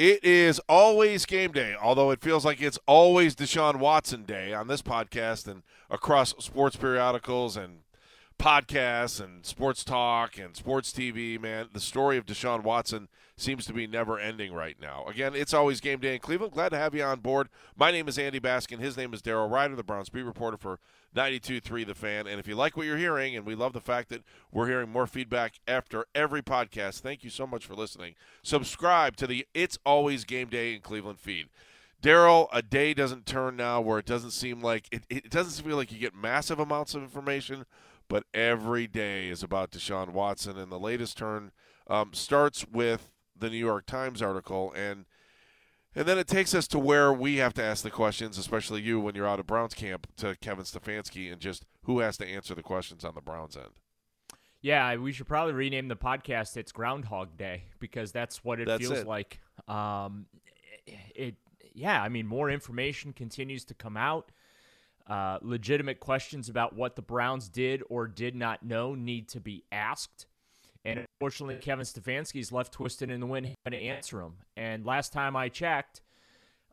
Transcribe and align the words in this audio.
It 0.00 0.24
is 0.24 0.62
always 0.66 1.26
game 1.26 1.52
day, 1.52 1.76
although 1.78 2.10
it 2.10 2.22
feels 2.22 2.42
like 2.42 2.62
it's 2.62 2.78
always 2.86 3.36
Deshaun 3.36 3.76
Watson 3.76 4.22
day 4.22 4.54
on 4.54 4.66
this 4.66 4.80
podcast 4.80 5.46
and 5.46 5.62
across 5.90 6.30
sports 6.38 6.74
periodicals 6.74 7.54
and 7.54 7.80
podcasts 8.38 9.22
and 9.22 9.44
sports 9.44 9.84
talk 9.84 10.38
and 10.38 10.56
sports 10.56 10.90
TV, 10.90 11.38
man. 11.38 11.68
The 11.74 11.80
story 11.80 12.16
of 12.16 12.24
Deshaun 12.24 12.62
Watson 12.62 13.08
seems 13.40 13.66
to 13.66 13.72
be 13.72 13.86
never 13.86 14.18
ending 14.18 14.52
right 14.52 14.76
now. 14.80 15.04
Again, 15.06 15.34
it's 15.34 15.54
always 15.54 15.80
game 15.80 16.00
day 16.00 16.14
in 16.14 16.20
Cleveland. 16.20 16.52
Glad 16.52 16.70
to 16.70 16.78
have 16.78 16.94
you 16.94 17.02
on 17.02 17.20
board. 17.20 17.48
My 17.76 17.90
name 17.90 18.08
is 18.08 18.18
Andy 18.18 18.40
Baskin. 18.40 18.78
His 18.78 18.96
name 18.96 19.14
is 19.14 19.22
Daryl 19.22 19.50
Ruiter, 19.50 19.76
the 19.76 19.82
Browns 19.82 20.08
beat 20.08 20.22
reporter 20.22 20.56
for 20.56 20.78
92.3 21.14 21.86
The 21.86 21.94
Fan. 21.94 22.26
And 22.26 22.38
if 22.38 22.46
you 22.46 22.54
like 22.54 22.76
what 22.76 22.86
you're 22.86 22.96
hearing, 22.96 23.36
and 23.36 23.44
we 23.44 23.54
love 23.54 23.72
the 23.72 23.80
fact 23.80 24.08
that 24.10 24.22
we're 24.52 24.68
hearing 24.68 24.90
more 24.90 25.06
feedback 25.06 25.54
after 25.66 26.06
every 26.14 26.42
podcast, 26.42 27.00
thank 27.00 27.24
you 27.24 27.30
so 27.30 27.46
much 27.46 27.66
for 27.66 27.74
listening. 27.74 28.14
Subscribe 28.42 29.16
to 29.16 29.26
the 29.26 29.46
It's 29.54 29.78
Always 29.84 30.24
Game 30.24 30.48
Day 30.48 30.74
in 30.74 30.80
Cleveland 30.80 31.18
feed. 31.18 31.48
Daryl, 32.02 32.48
a 32.52 32.62
day 32.62 32.94
doesn't 32.94 33.26
turn 33.26 33.56
now 33.56 33.80
where 33.80 33.98
it 33.98 34.06
doesn't 34.06 34.30
seem 34.30 34.62
like 34.62 34.86
it, 34.90 35.02
it 35.10 35.30
doesn't 35.30 35.64
feel 35.64 35.76
like 35.76 35.92
you 35.92 35.98
get 35.98 36.14
massive 36.14 36.58
amounts 36.58 36.94
of 36.94 37.02
information, 37.02 37.66
but 38.08 38.24
every 38.32 38.86
day 38.86 39.28
is 39.28 39.42
about 39.42 39.70
Deshaun 39.70 40.10
Watson. 40.12 40.56
And 40.56 40.72
the 40.72 40.78
latest 40.78 41.18
turn 41.18 41.52
um, 41.88 42.14
starts 42.14 42.64
with 42.66 43.10
the 43.40 43.50
New 43.50 43.56
York 43.56 43.86
Times 43.86 44.22
article, 44.22 44.72
and 44.76 45.06
and 45.94 46.06
then 46.06 46.18
it 46.18 46.28
takes 46.28 46.54
us 46.54 46.68
to 46.68 46.78
where 46.78 47.12
we 47.12 47.36
have 47.36 47.52
to 47.54 47.62
ask 47.62 47.82
the 47.82 47.90
questions, 47.90 48.38
especially 48.38 48.80
you 48.80 49.00
when 49.00 49.14
you're 49.16 49.26
out 49.26 49.40
of 49.40 49.46
Browns 49.46 49.74
camp, 49.74 50.06
to 50.18 50.36
Kevin 50.36 50.64
Stefanski, 50.64 51.32
and 51.32 51.40
just 51.40 51.66
who 51.84 51.98
has 51.98 52.16
to 52.18 52.26
answer 52.26 52.54
the 52.54 52.62
questions 52.62 53.04
on 53.04 53.14
the 53.14 53.20
Browns 53.20 53.56
end. 53.56 53.72
Yeah, 54.62 54.94
we 54.96 55.12
should 55.12 55.26
probably 55.26 55.54
rename 55.54 55.88
the 55.88 55.96
podcast 55.96 56.56
"It's 56.56 56.70
Groundhog 56.70 57.36
Day" 57.36 57.64
because 57.78 58.12
that's 58.12 58.44
what 58.44 58.60
it 58.60 58.66
That's 58.66 58.82
feels 58.82 58.98
it. 59.00 59.06
like. 59.06 59.40
Um, 59.66 60.26
it, 60.86 61.36
yeah, 61.74 62.02
I 62.02 62.08
mean, 62.08 62.26
more 62.26 62.50
information 62.50 63.12
continues 63.12 63.64
to 63.66 63.74
come 63.74 63.96
out. 63.96 64.32
Uh, 65.06 65.38
legitimate 65.42 65.98
questions 65.98 66.48
about 66.48 66.76
what 66.76 66.94
the 66.94 67.02
Browns 67.02 67.48
did 67.48 67.82
or 67.88 68.06
did 68.06 68.36
not 68.36 68.62
know 68.62 68.94
need 68.94 69.28
to 69.30 69.40
be 69.40 69.64
asked. 69.72 70.26
And 71.20 71.26
unfortunately, 71.26 71.56
Kevin 71.56 71.84
Stefanski's 71.84 72.50
left 72.50 72.72
twisted 72.72 73.10
in 73.10 73.20
the 73.20 73.26
wind 73.26 73.54
having 73.64 73.78
to 73.78 73.84
answer 73.84 74.22
him. 74.22 74.34
And 74.56 74.86
last 74.86 75.12
time 75.12 75.36
I 75.36 75.50
checked, 75.50 76.00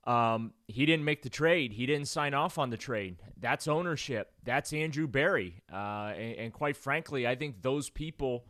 um, 0.05 0.53
he 0.69 0.85
didn't 0.85 1.03
make 1.03 1.21
the 1.21 1.29
trade. 1.29 1.73
He 1.73 1.85
didn't 1.85 2.07
sign 2.07 2.33
off 2.33 2.57
on 2.57 2.69
the 2.69 2.77
trade. 2.77 3.17
That's 3.37 3.67
ownership. 3.67 4.31
That's 4.45 4.71
Andrew 4.71 5.05
Berry. 5.05 5.61
Uh, 5.71 6.13
and, 6.15 6.35
and 6.37 6.53
quite 6.53 6.77
frankly, 6.77 7.27
I 7.27 7.35
think 7.35 7.61
those 7.61 7.89
people 7.89 8.45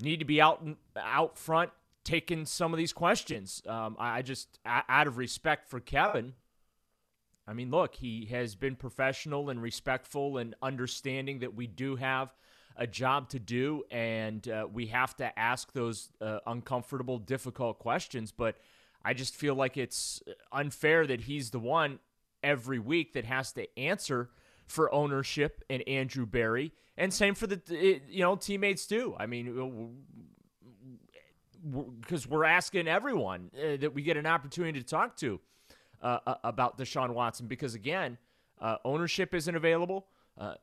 need 0.00 0.20
to 0.20 0.24
be 0.24 0.40
out 0.40 0.66
out 0.96 1.36
front 1.36 1.70
taking 2.04 2.46
some 2.46 2.72
of 2.72 2.78
these 2.78 2.94
questions. 2.94 3.62
Um, 3.66 3.96
I, 3.98 4.18
I 4.18 4.22
just, 4.22 4.58
out 4.64 5.06
of 5.06 5.18
respect 5.18 5.68
for 5.68 5.78
Kevin, 5.78 6.32
I 7.46 7.52
mean, 7.52 7.70
look, 7.70 7.96
he 7.96 8.24
has 8.30 8.54
been 8.54 8.76
professional 8.76 9.50
and 9.50 9.60
respectful 9.60 10.38
and 10.38 10.54
understanding 10.62 11.40
that 11.40 11.54
we 11.54 11.66
do 11.66 11.96
have 11.96 12.34
a 12.76 12.86
job 12.86 13.28
to 13.30 13.38
do 13.38 13.82
and 13.90 14.48
uh, 14.48 14.66
we 14.72 14.86
have 14.86 15.16
to 15.16 15.38
ask 15.38 15.72
those 15.72 16.10
uh, 16.20 16.38
uncomfortable, 16.46 17.18
difficult 17.18 17.78
questions. 17.78 18.32
But 18.32 18.56
I 19.04 19.14
just 19.14 19.34
feel 19.34 19.54
like 19.54 19.76
it's 19.76 20.22
unfair 20.52 21.06
that 21.06 21.22
he's 21.22 21.50
the 21.50 21.58
one 21.58 21.98
every 22.42 22.78
week 22.78 23.12
that 23.14 23.24
has 23.24 23.52
to 23.52 23.78
answer 23.78 24.30
for 24.66 24.92
ownership 24.94 25.64
and 25.68 25.86
Andrew 25.88 26.24
Berry, 26.24 26.72
and 26.96 27.12
same 27.12 27.34
for 27.34 27.46
the 27.46 27.60
you 28.08 28.20
know 28.20 28.36
teammates 28.36 28.86
too. 28.86 29.14
I 29.18 29.26
mean, 29.26 29.96
because 32.00 32.26
we're 32.26 32.44
asking 32.44 32.88
everyone 32.88 33.50
uh, 33.56 33.76
that 33.76 33.94
we 33.94 34.02
get 34.02 34.16
an 34.16 34.26
opportunity 34.26 34.80
to 34.80 34.86
talk 34.86 35.16
to 35.18 35.40
uh, 36.02 36.18
uh, 36.26 36.34
about 36.44 36.78
Deshaun 36.78 37.10
Watson 37.10 37.46
because 37.46 37.74
again, 37.74 38.18
uh, 38.60 38.76
ownership 38.84 39.34
isn't 39.34 39.54
available, 39.54 40.06
uh, 40.38 40.54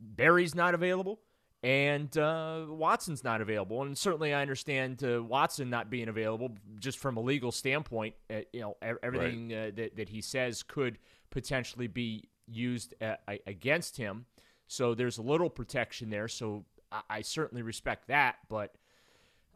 Berry's 0.00 0.54
not 0.54 0.74
available, 0.74 1.20
and 1.62 2.16
uh, 2.16 2.66
Watson's 2.68 3.24
not 3.24 3.40
available. 3.40 3.82
And 3.82 3.96
certainly, 3.96 4.32
I 4.34 4.42
understand 4.42 5.02
uh, 5.02 5.22
Watson 5.22 5.70
not 5.70 5.90
being 5.90 6.08
available 6.08 6.50
just 6.78 6.98
from 6.98 7.16
a 7.16 7.20
legal 7.20 7.52
standpoint. 7.52 8.14
Uh, 8.30 8.40
you 8.52 8.60
know, 8.60 8.76
everything 9.02 9.52
uh, 9.52 9.70
that 9.74 9.96
that 9.96 10.08
he 10.08 10.20
says 10.20 10.62
could 10.62 10.98
potentially 11.30 11.86
be 11.86 12.28
used 12.46 12.94
uh, 13.02 13.16
against 13.46 13.96
him. 13.96 14.26
So 14.66 14.94
there's 14.94 15.18
a 15.18 15.22
little 15.22 15.50
protection 15.50 16.10
there. 16.10 16.28
So 16.28 16.64
I, 16.92 17.00
I 17.10 17.22
certainly 17.22 17.62
respect 17.62 18.08
that, 18.08 18.36
but. 18.48 18.74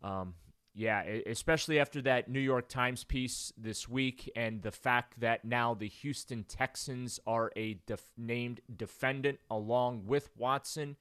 Um, 0.00 0.34
yeah, 0.78 1.03
especially 1.27 1.81
after 1.81 2.00
that 2.03 2.28
New 2.28 2.38
York 2.38 2.69
Times 2.69 3.02
piece 3.02 3.52
this 3.58 3.88
week 3.88 4.31
and 4.37 4.62
the 4.62 4.70
fact 4.70 5.19
that 5.19 5.44
now 5.44 5.75
the 5.75 5.88
Houston 5.88 6.44
Texans 6.44 7.19
are 7.26 7.50
a 7.56 7.81
def- 7.87 8.12
named 8.17 8.61
defendant 8.76 9.41
along 9.50 10.05
with 10.06 10.31
Watson 10.37 10.94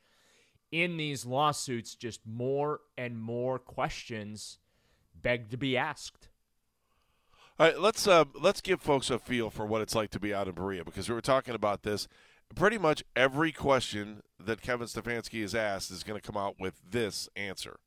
in 0.71 0.97
these 0.97 1.27
lawsuits, 1.27 1.93
just 1.93 2.21
more 2.25 2.79
and 2.97 3.21
more 3.21 3.59
questions 3.59 4.57
beg 5.21 5.51
to 5.51 5.57
be 5.57 5.77
asked. 5.77 6.29
All 7.59 7.67
right, 7.67 7.79
let's 7.79 8.07
uh, 8.07 8.25
let's 8.33 8.61
give 8.61 8.81
folks 8.81 9.11
a 9.11 9.19
feel 9.19 9.51
for 9.51 9.67
what 9.67 9.83
it's 9.83 9.93
like 9.93 10.09
to 10.09 10.19
be 10.19 10.33
out 10.33 10.47
in 10.47 10.55
Berea 10.55 10.85
because 10.85 11.07
we 11.07 11.13
were 11.13 11.21
talking 11.21 11.53
about 11.53 11.83
this. 11.83 12.07
Pretty 12.55 12.79
much 12.79 13.03
every 13.15 13.51
question 13.51 14.23
that 14.39 14.61
Kevin 14.61 14.87
Stefanski 14.87 15.43
is 15.43 15.53
asked 15.53 15.91
is 15.91 16.03
going 16.03 16.19
to 16.19 16.25
come 16.25 16.37
out 16.37 16.55
with 16.59 16.81
this 16.89 17.29
answer. 17.35 17.77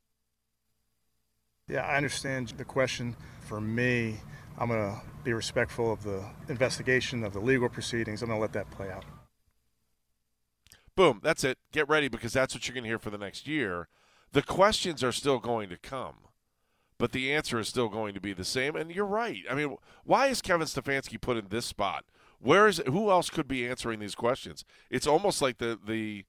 Yeah, 1.70 1.86
I 1.86 1.96
understand 1.96 2.48
the 2.56 2.64
question. 2.64 3.14
For 3.42 3.60
me, 3.60 4.16
I'm 4.58 4.68
going 4.68 4.80
to 4.80 5.00
be 5.22 5.32
respectful 5.32 5.92
of 5.92 6.02
the 6.02 6.24
investigation, 6.48 7.22
of 7.22 7.32
the 7.32 7.38
legal 7.38 7.68
proceedings. 7.68 8.22
I'm 8.22 8.28
going 8.28 8.38
to 8.38 8.42
let 8.42 8.52
that 8.54 8.70
play 8.72 8.90
out. 8.90 9.04
Boom, 10.96 11.20
that's 11.22 11.44
it. 11.44 11.58
Get 11.70 11.88
ready 11.88 12.08
because 12.08 12.32
that's 12.32 12.54
what 12.54 12.66
you're 12.66 12.74
going 12.74 12.84
to 12.84 12.88
hear 12.90 12.98
for 12.98 13.10
the 13.10 13.18
next 13.18 13.46
year. 13.46 13.88
The 14.32 14.42
questions 14.42 15.04
are 15.04 15.12
still 15.12 15.38
going 15.38 15.68
to 15.68 15.76
come, 15.76 16.16
but 16.98 17.12
the 17.12 17.32
answer 17.32 17.60
is 17.60 17.68
still 17.68 17.88
going 17.88 18.14
to 18.14 18.20
be 18.20 18.32
the 18.32 18.44
same. 18.44 18.74
And 18.74 18.90
you're 18.90 19.06
right. 19.06 19.42
I 19.48 19.54
mean, 19.54 19.76
why 20.04 20.26
is 20.26 20.42
Kevin 20.42 20.66
Stefanski 20.66 21.20
put 21.20 21.36
in 21.36 21.46
this 21.50 21.66
spot? 21.66 22.04
Where 22.40 22.66
is 22.66 22.82
who 22.86 23.10
else 23.10 23.30
could 23.30 23.46
be 23.46 23.68
answering 23.68 24.00
these 24.00 24.14
questions? 24.16 24.64
It's 24.90 25.06
almost 25.06 25.40
like 25.40 25.58
the 25.58 25.78
the 25.84 26.24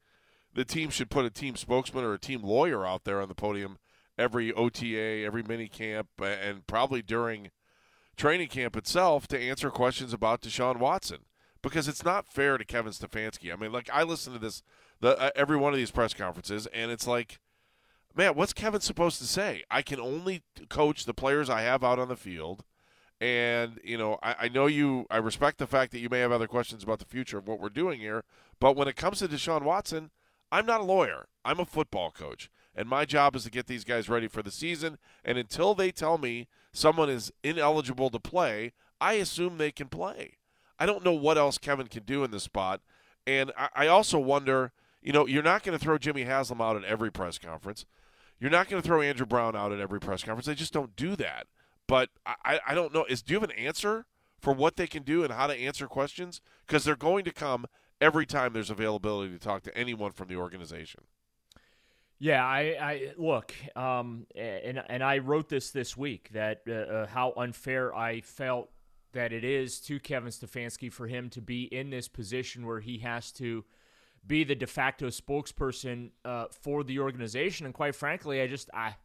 the 0.54 0.66
team 0.66 0.90
should 0.90 1.10
put 1.10 1.26
a 1.26 1.30
team 1.30 1.56
spokesman 1.56 2.04
or 2.04 2.14
a 2.14 2.20
team 2.20 2.44
lawyer 2.44 2.86
out 2.86 3.06
there 3.06 3.22
on 3.22 3.28
the 3.28 3.36
podium 3.36 3.78
every 4.22 4.54
OTA, 4.54 5.24
every 5.26 5.44
mini 5.44 5.68
camp, 5.68 6.08
and 6.22 6.66
probably 6.68 7.02
during 7.02 7.50
training 8.16 8.50
camp 8.50 8.78
itself 8.78 9.28
to 9.28 9.40
answer 9.40 9.70
questions 9.70 10.14
about 10.14 10.42
Deshaun 10.42 10.78
Watson 10.78 11.20
because 11.62 11.88
it's 11.88 12.06
not 12.06 12.32
fair 12.32 12.58
to 12.58 12.66
Kevin 12.66 12.92
Stefanski. 12.92 13.52
I 13.52 13.56
mean, 13.56 13.72
like 13.72 13.90
I 13.92 14.04
listen 14.04 14.34
to 14.34 14.40
this 14.40 14.64
the 15.00 15.18
uh, 15.20 15.30
every 15.36 15.58
one 15.58 15.74
of 15.74 15.78
these 15.78 15.92
press 15.92 16.14
conferences, 16.14 16.68
and 16.68 16.92
it's 16.92 17.08
like, 17.08 17.40
man, 18.16 18.36
what's 18.36 18.54
Kevin 18.54 18.82
supposed 18.82 19.18
to 19.20 19.26
say? 19.26 19.64
I 19.72 19.82
can 19.82 20.00
only 20.00 20.44
coach 20.70 21.06
the 21.06 21.14
players 21.14 21.50
I 21.50 21.62
have 21.62 21.84
out 21.84 22.00
on 22.00 22.08
the 22.08 22.16
field. 22.16 22.64
And, 23.20 23.80
you 23.84 24.00
know, 24.00 24.18
I, 24.24 24.36
I 24.40 24.48
know 24.50 24.66
you, 24.66 25.06
I 25.12 25.18
respect 25.18 25.60
the 25.60 25.68
fact 25.68 25.92
that 25.92 26.00
you 26.00 26.10
may 26.10 26.22
have 26.22 26.32
other 26.32 26.48
questions 26.48 26.82
about 26.82 26.98
the 26.98 27.06
future 27.06 27.38
of 27.38 27.48
what 27.48 27.60
we're 27.60 27.70
doing 27.70 28.00
here. 28.00 28.24
But 28.60 28.76
when 28.76 28.88
it 28.88 28.96
comes 28.96 29.20
to 29.20 29.28
Deshaun 29.28 29.62
Watson, 29.62 30.10
I'm 30.52 30.66
not 30.66 30.82
a 30.82 30.86
lawyer. 30.86 31.28
I'm 31.46 31.60
a 31.60 31.66
football 31.66 32.10
coach. 32.10 32.50
And 32.76 32.88
my 32.88 33.06
job 33.06 33.36
is 33.36 33.44
to 33.44 33.52
get 33.52 33.68
these 33.68 33.84
guys 33.84 34.10
ready 34.10 34.28
for 34.28 34.42
the 34.42 34.52
season. 34.52 34.98
And 35.26 35.38
until 35.38 35.76
they 35.76 35.92
tell 35.92 36.18
me 36.18 36.48
someone 36.72 37.10
is 37.10 37.32
ineligible 37.44 38.10
to 38.10 38.20
play, 38.20 38.74
I 39.00 39.14
assume 39.14 39.58
they 39.58 39.72
can 39.72 39.88
play. 39.88 40.38
I 40.80 40.86
don't 40.86 41.04
know 41.04 41.14
what 41.14 41.38
else 41.38 41.58
Kevin 41.58 41.88
can 41.88 42.04
do 42.04 42.24
in 42.24 42.32
this 42.32 42.44
spot. 42.44 42.82
And 43.28 43.52
I, 43.58 43.70
I 43.76 43.88
also 43.88 44.20
wonder, 44.20 44.72
you 45.02 45.12
know, 45.12 45.28
you're 45.28 45.44
not 45.44 45.64
going 45.64 45.78
to 45.78 45.84
throw 45.84 45.98
Jimmy 45.98 46.24
Haslam 46.24 46.62
out 46.62 46.76
at 46.76 46.86
every 46.86 47.12
press 47.12 47.38
conference. 47.38 47.86
You're 48.40 48.52
not 48.52 48.70
going 48.70 48.82
to 48.82 48.88
throw 48.88 49.02
Andrew 49.02 49.26
Brown 49.26 49.56
out 49.56 49.72
at 49.72 49.80
every 49.80 50.00
press 50.00 50.24
conference. 50.24 50.48
They 50.48 50.56
just 50.56 50.74
don't 50.74 50.96
do 50.96 51.16
that. 51.18 51.48
But 51.88 52.10
I, 52.26 52.60
I 52.66 52.74
don't 52.74 52.94
know. 52.94 53.06
Is 53.06 53.22
do 53.22 53.34
you 53.34 53.40
have 53.40 53.50
an 53.50 53.56
answer 53.56 54.06
for 54.40 54.54
what 54.54 54.78
they 54.78 54.88
can 54.88 55.04
do 55.04 55.24
and 55.24 55.34
how 55.34 55.46
to 55.48 55.54
answer 55.54 55.88
questions? 55.88 56.42
Because 56.66 56.84
they're 56.84 56.96
going 56.96 57.26
to 57.26 57.32
come 57.32 57.66
every 58.00 58.26
time 58.26 58.54
there's 58.54 58.70
availability 58.72 59.32
to 59.34 59.40
talk 59.40 59.62
to 59.64 59.78
anyone 59.78 60.12
from 60.12 60.28
the 60.28 60.36
organization. 60.36 61.02
Yeah, 62.24 62.46
I, 62.46 62.60
I 62.80 63.14
look, 63.18 63.52
um, 63.76 64.28
and 64.36 64.84
and 64.88 65.04
I 65.04 65.18
wrote 65.18 65.50
this 65.50 65.72
this 65.72 65.98
week 65.98 66.30
that 66.34 66.62
uh, 66.70 66.74
uh, 66.74 67.08
how 67.08 67.34
unfair 67.36 67.96
I 67.96 68.22
felt 68.22 68.70
that 69.14 69.34
it 69.34 69.44
is 69.44 69.80
to 69.82 70.00
Kevin 70.00 70.30
Stefanski 70.30 70.94
for 70.94 71.08
him 71.08 71.32
to 71.32 71.42
be 71.42 71.64
in 71.64 71.90
this 71.90 72.08
position 72.08 72.68
where 72.68 72.80
he 72.80 73.00
has 73.00 73.32
to 73.34 73.66
be 74.28 74.44
the 74.44 74.54
de 74.54 74.68
facto 74.68 75.08
spokesperson 75.08 76.12
uh, 76.24 76.46
for 76.52 76.84
the 76.84 77.00
organization. 77.00 77.66
And 77.66 77.74
quite 77.74 77.96
frankly, 77.96 78.40
I 78.40 78.46
just 78.46 78.70
I 78.72 78.96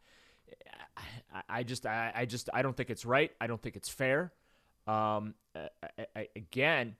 I 1.49 1.63
just 1.63 1.87
I, 1.87 2.23
just 2.27 2.51
I 2.53 2.61
don't 2.61 2.77
think 2.77 2.91
it's 2.91 3.03
right. 3.03 3.31
I 3.41 3.47
don't 3.47 3.59
think 3.59 3.75
it's 3.75 3.89
fair. 3.89 4.31
Um, 4.85 5.33
I, 6.15 6.27
again, 6.35 6.95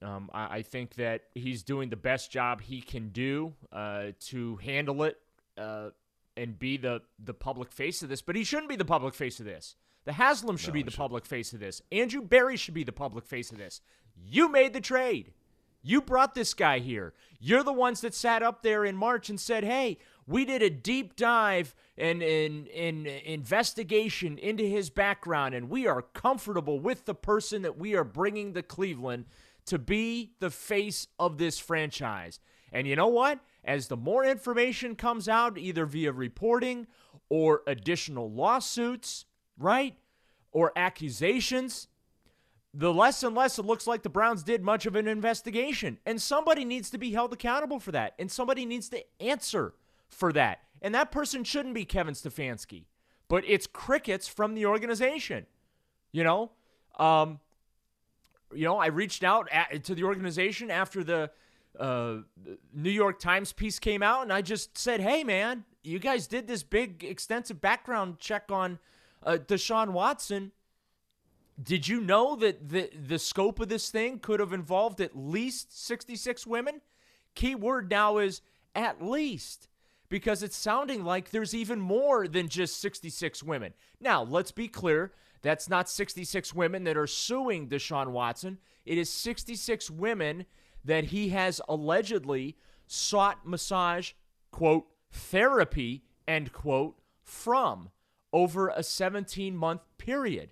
um, 0.00 0.30
I, 0.32 0.56
I, 0.56 0.62
think 0.62 0.94
that 0.94 1.24
he's 1.34 1.62
doing 1.62 1.90
the 1.90 1.96
best 1.96 2.32
job 2.32 2.60
he 2.62 2.80
can 2.80 3.10
do 3.10 3.52
uh, 3.70 4.06
to 4.30 4.56
handle 4.56 5.04
it 5.04 5.18
uh, 5.60 5.90
and 6.36 6.58
be 6.58 6.76
the 6.76 7.02
the 7.22 7.34
public 7.34 7.72
face 7.72 8.02
of 8.02 8.08
this. 8.08 8.22
But 8.22 8.36
he 8.36 8.44
shouldn't 8.44 8.68
be 8.68 8.76
the 8.76 8.84
public 8.84 9.14
face 9.14 9.40
of 9.40 9.46
this. 9.46 9.76
The 10.04 10.12
Haslam 10.12 10.56
should 10.56 10.68
no, 10.68 10.74
be 10.74 10.82
the 10.82 10.90
should. 10.90 10.98
public 10.98 11.26
face 11.26 11.52
of 11.52 11.60
this. 11.60 11.82
Andrew 11.92 12.22
Berry 12.22 12.56
should 12.56 12.74
be 12.74 12.84
the 12.84 12.92
public 12.92 13.26
face 13.26 13.52
of 13.52 13.58
this. 13.58 13.80
You 14.16 14.48
made 14.48 14.72
the 14.72 14.80
trade. 14.80 15.32
You 15.82 16.02
brought 16.02 16.34
this 16.34 16.52
guy 16.52 16.78
here. 16.78 17.14
You're 17.38 17.62
the 17.62 17.72
ones 17.72 18.02
that 18.02 18.14
sat 18.14 18.42
up 18.42 18.62
there 18.62 18.84
in 18.84 18.96
March 18.96 19.30
and 19.30 19.40
said, 19.40 19.64
"Hey, 19.64 19.98
we 20.26 20.44
did 20.44 20.62
a 20.62 20.70
deep 20.70 21.16
dive 21.16 21.74
and 21.96 22.22
in, 22.22 22.66
in, 22.66 23.06
in 23.06 23.22
investigation 23.24 24.38
into 24.38 24.64
his 24.64 24.90
background, 24.90 25.54
and 25.54 25.70
we 25.70 25.86
are 25.86 26.02
comfortable 26.02 26.78
with 26.78 27.06
the 27.06 27.14
person 27.14 27.62
that 27.62 27.78
we 27.78 27.94
are 27.94 28.04
bringing 28.04 28.52
to 28.54 28.62
Cleveland 28.62 29.24
to 29.66 29.78
be 29.78 30.32
the 30.40 30.50
face 30.50 31.06
of 31.18 31.38
this 31.38 31.58
franchise." 31.58 32.40
And 32.72 32.86
you 32.86 32.94
know 32.94 33.08
what? 33.08 33.40
As 33.64 33.88
the 33.88 33.96
more 33.96 34.24
information 34.24 34.96
comes 34.96 35.28
out, 35.28 35.58
either 35.58 35.86
via 35.86 36.12
reporting 36.12 36.86
or 37.28 37.62
additional 37.66 38.30
lawsuits, 38.30 39.26
right? 39.58 39.94
Or 40.52 40.72
accusations, 40.76 41.88
the 42.72 42.92
less 42.92 43.22
and 43.22 43.34
less 43.34 43.58
it 43.58 43.64
looks 43.64 43.86
like 43.86 44.02
the 44.02 44.08
Browns 44.08 44.42
did 44.42 44.62
much 44.62 44.86
of 44.86 44.96
an 44.96 45.08
investigation. 45.08 45.98
And 46.06 46.20
somebody 46.20 46.64
needs 46.64 46.90
to 46.90 46.98
be 46.98 47.12
held 47.12 47.32
accountable 47.32 47.80
for 47.80 47.92
that. 47.92 48.14
And 48.18 48.30
somebody 48.30 48.64
needs 48.64 48.88
to 48.90 49.04
answer 49.20 49.74
for 50.08 50.32
that. 50.32 50.60
And 50.82 50.94
that 50.94 51.12
person 51.12 51.44
shouldn't 51.44 51.74
be 51.74 51.84
Kevin 51.84 52.14
Stefanski, 52.14 52.84
but 53.28 53.44
it's 53.46 53.66
crickets 53.66 54.26
from 54.26 54.54
the 54.54 54.66
organization. 54.66 55.46
You 56.12 56.24
know, 56.24 56.52
um, 56.98 57.38
you 58.52 58.64
know, 58.64 58.78
I 58.78 58.86
reached 58.86 59.22
out 59.22 59.48
at, 59.52 59.84
to 59.84 59.94
the 59.94 60.04
organization 60.04 60.70
after 60.70 61.04
the 61.04 61.30
uh, 61.78 62.16
New 62.74 62.90
York 62.90 63.20
Times 63.20 63.52
piece 63.52 63.78
came 63.78 64.02
out, 64.02 64.22
and 64.22 64.32
I 64.32 64.42
just 64.42 64.76
said, 64.76 65.00
"Hey, 65.00 65.24
man, 65.24 65.64
you 65.82 65.98
guys 65.98 66.26
did 66.26 66.46
this 66.46 66.62
big, 66.62 67.04
extensive 67.04 67.60
background 67.60 68.18
check 68.18 68.50
on 68.50 68.78
uh, 69.22 69.38
Deshaun 69.46 69.90
Watson. 69.90 70.52
Did 71.62 71.88
you 71.88 72.00
know 72.00 72.36
that 72.36 72.70
the 72.70 72.90
the 72.94 73.18
scope 73.18 73.60
of 73.60 73.68
this 73.68 73.90
thing 73.90 74.18
could 74.18 74.40
have 74.40 74.52
involved 74.52 75.00
at 75.00 75.16
least 75.16 75.78
66 75.86 76.46
women? 76.46 76.80
Key 77.34 77.54
word 77.54 77.90
now 77.90 78.18
is 78.18 78.40
at 78.74 79.02
least 79.02 79.68
because 80.08 80.42
it's 80.42 80.56
sounding 80.56 81.04
like 81.04 81.30
there's 81.30 81.54
even 81.54 81.80
more 81.80 82.26
than 82.26 82.48
just 82.48 82.80
66 82.80 83.42
women. 83.42 83.74
Now, 84.00 84.22
let's 84.22 84.50
be 84.50 84.68
clear, 84.68 85.12
that's 85.42 85.68
not 85.68 85.88
66 85.88 86.54
women 86.54 86.84
that 86.84 86.96
are 86.96 87.06
suing 87.06 87.68
Deshaun 87.68 88.08
Watson. 88.08 88.58
It 88.84 88.98
is 88.98 89.10
66 89.10 89.90
women 89.90 90.46
that 90.84 91.04
he 91.06 91.30
has 91.30 91.60
allegedly 91.68 92.56
sought 92.86 93.46
massage, 93.46 94.12
quote, 94.50 94.86
therapy, 95.10 96.04
end 96.26 96.52
quote, 96.52 96.98
from 97.22 97.90
over 98.32 98.68
a 98.68 98.82
17 98.82 99.56
month 99.56 99.82
period. 99.98 100.50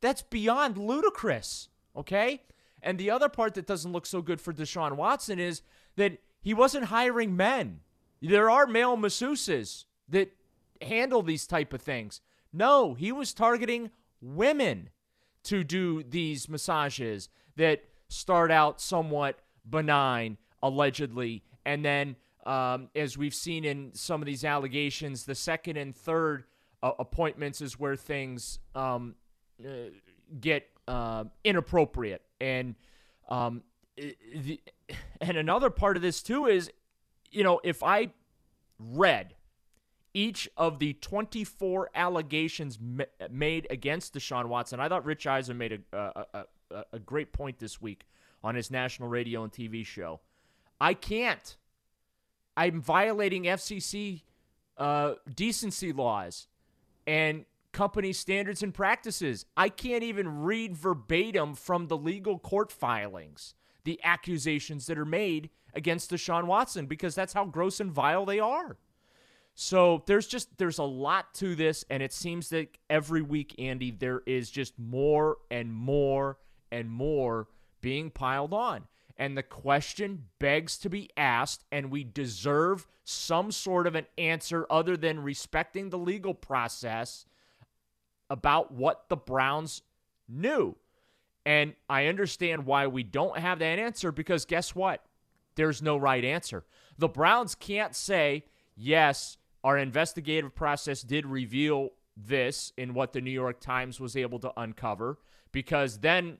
That's 0.00 0.22
beyond 0.22 0.78
ludicrous, 0.78 1.68
okay? 1.96 2.42
And 2.82 2.98
the 2.98 3.10
other 3.10 3.28
part 3.28 3.54
that 3.54 3.66
doesn't 3.66 3.92
look 3.92 4.06
so 4.06 4.22
good 4.22 4.40
for 4.40 4.52
Deshaun 4.52 4.96
Watson 4.96 5.38
is 5.38 5.62
that 5.96 6.18
he 6.40 6.54
wasn't 6.54 6.86
hiring 6.86 7.36
men. 7.36 7.80
There 8.22 8.50
are 8.50 8.66
male 8.66 8.96
masseuses 8.96 9.84
that 10.08 10.32
handle 10.80 11.22
these 11.22 11.46
type 11.46 11.72
of 11.72 11.82
things. 11.82 12.20
No, 12.52 12.94
he 12.94 13.12
was 13.12 13.34
targeting 13.34 13.90
women 14.20 14.90
to 15.44 15.64
do 15.64 16.02
these 16.02 16.48
massages 16.48 17.28
that 17.56 17.84
start 18.08 18.50
out 18.50 18.80
somewhat 18.80 19.40
benign, 19.68 20.38
allegedly, 20.62 21.42
and 21.64 21.84
then 21.84 22.16
um, 22.48 22.88
as 22.94 23.18
we've 23.18 23.34
seen 23.34 23.64
in 23.64 23.90
some 23.94 24.22
of 24.22 24.26
these 24.26 24.42
allegations, 24.42 25.24
the 25.24 25.34
second 25.34 25.76
and 25.76 25.94
third 25.94 26.44
uh, 26.82 26.92
appointments 26.98 27.60
is 27.60 27.78
where 27.78 27.94
things 27.94 28.58
um, 28.74 29.16
uh, 29.62 29.90
get 30.40 30.68
uh, 30.86 31.24
inappropriate. 31.44 32.22
And 32.40 32.74
um, 33.28 33.62
the, 33.96 34.60
and 35.20 35.36
another 35.36 35.68
part 35.68 35.96
of 35.96 36.02
this 36.02 36.22
too 36.22 36.46
is, 36.46 36.70
you 37.30 37.44
know, 37.44 37.60
if 37.64 37.82
I 37.82 38.12
read 38.78 39.34
each 40.14 40.48
of 40.56 40.78
the 40.78 40.94
24 40.94 41.90
allegations 41.94 42.78
ma- 42.80 43.04
made 43.30 43.66
against 43.68 44.14
Deshaun 44.14 44.46
Watson, 44.46 44.80
I 44.80 44.88
thought 44.88 45.04
Rich 45.04 45.26
Eisen 45.26 45.58
made 45.58 45.82
a, 45.92 45.98
a, 45.98 46.46
a, 46.70 46.84
a 46.94 46.98
great 46.98 47.34
point 47.34 47.58
this 47.58 47.78
week 47.82 48.06
on 48.42 48.54
his 48.54 48.70
national 48.70 49.08
radio 49.08 49.42
and 49.42 49.52
TV 49.52 49.84
show. 49.84 50.20
I 50.80 50.94
can't. 50.94 51.56
I'm 52.56 52.80
violating 52.80 53.44
FCC 53.44 54.22
uh, 54.76 55.14
decency 55.34 55.92
laws 55.92 56.46
and 57.06 57.44
company 57.72 58.12
standards 58.12 58.62
and 58.62 58.72
practices. 58.72 59.44
I 59.56 59.68
can't 59.68 60.02
even 60.02 60.42
read 60.42 60.76
verbatim 60.76 61.54
from 61.54 61.88
the 61.88 61.96
legal 61.96 62.38
court 62.38 62.72
filings 62.72 63.54
the 63.84 64.00
accusations 64.04 64.86
that 64.86 64.98
are 64.98 65.06
made 65.06 65.48
against 65.72 66.10
Deshaun 66.10 66.44
Watson 66.44 66.84
because 66.84 67.14
that's 67.14 67.32
how 67.32 67.46
gross 67.46 67.80
and 67.80 67.90
vile 67.90 68.26
they 68.26 68.38
are. 68.38 68.76
So 69.54 70.02
there's 70.06 70.26
just 70.26 70.58
there's 70.58 70.78
a 70.78 70.84
lot 70.84 71.32
to 71.36 71.54
this 71.54 71.86
and 71.88 72.02
it 72.02 72.12
seems 72.12 72.50
that 72.50 72.76
every 72.90 73.22
week 73.22 73.54
Andy 73.58 73.90
there 73.90 74.22
is 74.26 74.50
just 74.50 74.78
more 74.78 75.38
and 75.50 75.72
more 75.72 76.38
and 76.70 76.90
more 76.90 77.48
being 77.80 78.10
piled 78.10 78.52
on. 78.52 78.84
And 79.16 79.36
the 79.36 79.42
question 79.42 80.26
begs 80.38 80.78
to 80.78 80.88
be 80.88 81.10
asked, 81.16 81.64
and 81.72 81.90
we 81.90 82.04
deserve 82.04 82.86
some 83.04 83.50
sort 83.50 83.86
of 83.86 83.96
an 83.96 84.06
answer 84.16 84.66
other 84.70 84.96
than 84.96 85.22
respecting 85.22 85.90
the 85.90 85.98
legal 85.98 86.34
process 86.34 87.26
about 88.30 88.70
what 88.72 89.08
the 89.08 89.16
Browns 89.16 89.82
knew. 90.28 90.76
And 91.44 91.74
I 91.88 92.06
understand 92.06 92.66
why 92.66 92.86
we 92.86 93.02
don't 93.02 93.38
have 93.38 93.58
that 93.58 93.78
answer 93.78 94.12
because 94.12 94.44
guess 94.44 94.74
what? 94.74 95.02
There's 95.56 95.82
no 95.82 95.96
right 95.96 96.24
answer. 96.24 96.64
The 96.98 97.08
Browns 97.08 97.54
can't 97.54 97.96
say, 97.96 98.44
yes, 98.76 99.38
our 99.64 99.78
investigative 99.78 100.54
process 100.54 101.02
did 101.02 101.26
reveal 101.26 101.90
this 102.16 102.72
in 102.76 102.94
what 102.94 103.12
the 103.12 103.20
New 103.20 103.30
York 103.30 103.60
Times 103.60 103.98
was 103.98 104.16
able 104.16 104.38
to 104.40 104.52
uncover 104.56 105.18
because 105.52 105.98
then 105.98 106.38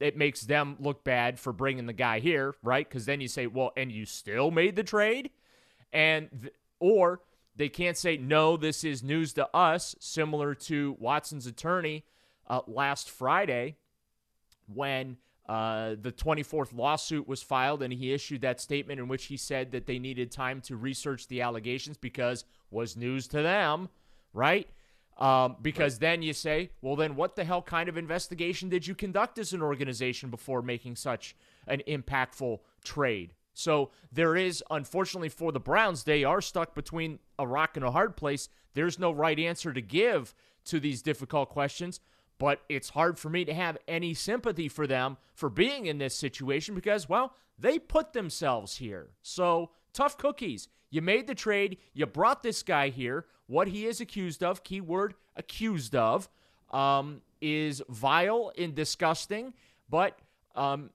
it 0.00 0.16
makes 0.16 0.42
them 0.42 0.76
look 0.78 1.04
bad 1.04 1.38
for 1.38 1.52
bringing 1.52 1.86
the 1.86 1.92
guy 1.92 2.20
here, 2.20 2.54
right? 2.62 2.88
Because 2.88 3.06
then 3.06 3.20
you 3.20 3.28
say, 3.28 3.46
well, 3.46 3.72
and 3.76 3.90
you 3.90 4.06
still 4.06 4.50
made 4.50 4.76
the 4.76 4.84
trade, 4.84 5.30
and 5.92 6.28
th- 6.40 6.54
or 6.78 7.20
they 7.56 7.68
can't 7.68 7.96
say 7.96 8.16
no, 8.16 8.56
this 8.56 8.84
is 8.84 9.02
news 9.02 9.32
to 9.34 9.48
us, 9.54 9.96
similar 9.98 10.54
to 10.54 10.96
Watson's 11.00 11.46
attorney 11.46 12.04
uh, 12.48 12.60
last 12.66 13.10
Friday 13.10 13.76
when 14.72 15.16
uh, 15.48 15.96
the 16.00 16.12
24th 16.12 16.76
lawsuit 16.76 17.26
was 17.26 17.42
filed 17.42 17.82
and 17.82 17.92
he 17.92 18.12
issued 18.12 18.42
that 18.42 18.60
statement 18.60 19.00
in 19.00 19.08
which 19.08 19.24
he 19.26 19.36
said 19.36 19.72
that 19.72 19.86
they 19.86 19.98
needed 19.98 20.30
time 20.30 20.60
to 20.60 20.76
research 20.76 21.26
the 21.26 21.40
allegations 21.40 21.96
because 21.96 22.44
was 22.70 22.96
news 22.96 23.26
to 23.26 23.42
them, 23.42 23.88
right? 24.34 24.68
Um, 25.18 25.56
because 25.60 25.94
right. 25.94 26.00
then 26.00 26.22
you 26.22 26.32
say, 26.32 26.70
well, 26.80 26.94
then 26.94 27.16
what 27.16 27.34
the 27.34 27.44
hell 27.44 27.60
kind 27.60 27.88
of 27.88 27.96
investigation 27.96 28.68
did 28.68 28.86
you 28.86 28.94
conduct 28.94 29.38
as 29.38 29.52
an 29.52 29.62
organization 29.62 30.30
before 30.30 30.62
making 30.62 30.94
such 30.94 31.34
an 31.66 31.82
impactful 31.88 32.60
trade? 32.84 33.34
So 33.52 33.90
there 34.12 34.36
is, 34.36 34.62
unfortunately 34.70 35.28
for 35.28 35.50
the 35.50 35.58
Browns, 35.58 36.04
they 36.04 36.22
are 36.22 36.40
stuck 36.40 36.76
between 36.76 37.18
a 37.36 37.46
rock 37.46 37.76
and 37.76 37.84
a 37.84 37.90
hard 37.90 38.16
place. 38.16 38.48
There's 38.74 39.00
no 39.00 39.10
right 39.10 39.38
answer 39.38 39.72
to 39.72 39.80
give 39.80 40.32
to 40.66 40.78
these 40.78 41.02
difficult 41.02 41.48
questions, 41.48 41.98
but 42.38 42.60
it's 42.68 42.90
hard 42.90 43.18
for 43.18 43.28
me 43.28 43.44
to 43.44 43.52
have 43.52 43.76
any 43.88 44.14
sympathy 44.14 44.68
for 44.68 44.86
them 44.86 45.16
for 45.34 45.50
being 45.50 45.86
in 45.86 45.98
this 45.98 46.14
situation 46.14 46.76
because, 46.76 47.08
well, 47.08 47.34
they 47.58 47.80
put 47.80 48.12
themselves 48.12 48.76
here. 48.76 49.08
So 49.22 49.70
tough 49.92 50.16
cookies. 50.16 50.68
You 50.90 51.02
made 51.02 51.26
the 51.26 51.34
trade, 51.34 51.78
you 51.92 52.06
brought 52.06 52.42
this 52.42 52.62
guy 52.62 52.88
here. 52.88 53.26
What 53.46 53.68
he 53.68 53.86
is 53.86 54.00
accused 54.00 54.42
of, 54.42 54.62
keyword 54.62 55.14
accused 55.36 55.94
of, 55.94 56.28
um, 56.70 57.22
is 57.40 57.82
vile 57.88 58.52
and 58.58 58.74
disgusting, 58.74 59.54
but 59.88 60.18
um, 60.54 60.90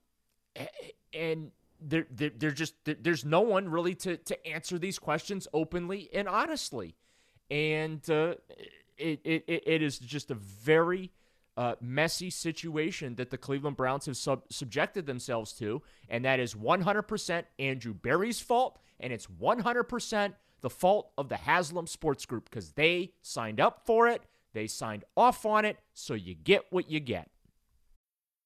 and 1.14 1.52
there, 1.80 2.06
there, 2.12 2.32
there 2.36 2.52
just 2.52 2.76
there's 2.86 3.26
no 3.26 3.42
one 3.42 3.70
really 3.70 3.96
to 3.96 4.18
to 4.18 4.48
answer 4.48 4.78
these 4.78 5.00
questions 5.00 5.48
openly 5.54 6.10
and 6.14 6.28
honestly, 6.28 6.96
and 7.50 8.08
uh, 8.10 8.36
it, 8.98 9.22
it 9.24 9.44
it 9.48 9.82
is 9.82 10.00
just 10.00 10.32
a 10.32 10.36
very 10.36 11.12
uh, 11.56 11.76
messy 11.82 12.30
situation 12.30 13.16
that 13.16 13.30
the 13.30 13.38
Cleveland 13.38 13.78
Browns 13.78 14.06
have 14.06 14.18
sub- 14.18 14.44
subjected 14.50 15.06
themselves 15.06 15.54
to, 15.54 15.82
and 16.10 16.26
that 16.26 16.40
is 16.40 16.56
100% 16.56 17.44
Andrew 17.60 17.94
Berry's 17.94 18.40
fault, 18.40 18.80
and 19.04 19.14
it's 19.14 19.28
100% 19.28 20.34
the 20.62 20.70
fault 20.70 21.12
of 21.18 21.30
the 21.30 21.36
Haslam 21.36 21.86
Sports 21.86 22.26
Group 22.26 22.50
because 22.50 22.72
they 22.72 23.12
signed 23.22 23.60
up 23.60 23.86
for 23.86 24.08
it, 24.08 24.24
they 24.54 24.66
signed 24.66 25.04
off 25.16 25.46
on 25.46 25.66
it, 25.66 25.78
so 25.94 26.14
you 26.14 26.34
get 26.34 26.64
what 26.72 26.90
you 26.90 27.00
get. 27.00 27.30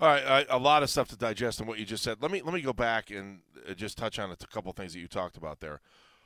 All 0.00 0.08
right, 0.08 0.26
I, 0.26 0.46
a 0.48 0.58
lot 0.58 0.82
of 0.82 0.88
stuff 0.88 1.08
to 1.08 1.16
digest 1.16 1.60
in 1.60 1.66
what 1.66 1.78
you 1.78 1.84
just 1.84 2.02
said. 2.02 2.22
Let 2.22 2.30
me 2.30 2.40
let 2.40 2.54
me 2.54 2.62
go 2.62 2.72
back 2.72 3.10
and 3.10 3.40
uh, 3.68 3.74
just 3.74 3.98
touch 3.98 4.18
on 4.18 4.30
a 4.30 4.36
couple 4.36 4.72
things 4.72 4.94
that 4.94 5.00
you 5.00 5.08
talked 5.08 5.36
about 5.36 5.60
there. 5.60 5.82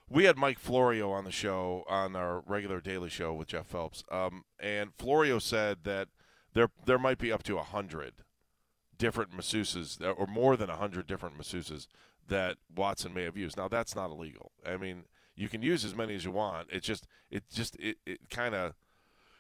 We 0.09 0.25
had 0.25 0.37
Mike 0.37 0.61
Florio 0.61 1.11
on 1.11 1.25
the 1.25 1.33
show 1.33 1.85
on 1.89 2.15
our 2.15 2.45
regular 2.47 2.81
daily 2.81 3.09
show 3.09 3.35
with 3.35 3.49
Jeff 3.49 3.67
Phelps, 3.67 4.05
um, 4.13 4.45
and 4.61 4.95
Florio 4.97 5.41
said 5.41 5.79
that 5.83 6.07
there 6.53 6.69
there 6.87 7.01
might 7.01 7.19
be 7.19 7.33
up 7.33 7.43
to 7.45 7.59
hundred 7.59 8.13
different 8.97 9.33
masseuses, 9.33 10.01
uh, 10.01 10.11
or 10.13 10.29
more 10.29 10.57
than 10.57 10.69
hundred 10.69 11.09
different 11.09 11.37
masseuses 11.37 11.89
that 12.29 12.59
Watson 12.73 13.13
may 13.13 13.25
have 13.25 13.37
used. 13.37 13.57
Now 13.57 13.67
that's 13.67 13.97
not 13.97 14.11
illegal. 14.11 14.53
I 14.65 14.77
mean, 14.77 15.07
you 15.35 15.49
can 15.49 15.63
use 15.63 15.85
as 15.85 15.97
many 15.97 16.15
as 16.15 16.25
you 16.25 16.31
want. 16.31 16.69
It 16.71 16.85
just 16.85 17.09
it 17.29 17.43
just 17.53 17.75
it, 17.81 17.97
it 18.07 18.31
kind 18.31 18.55
of 18.55 18.75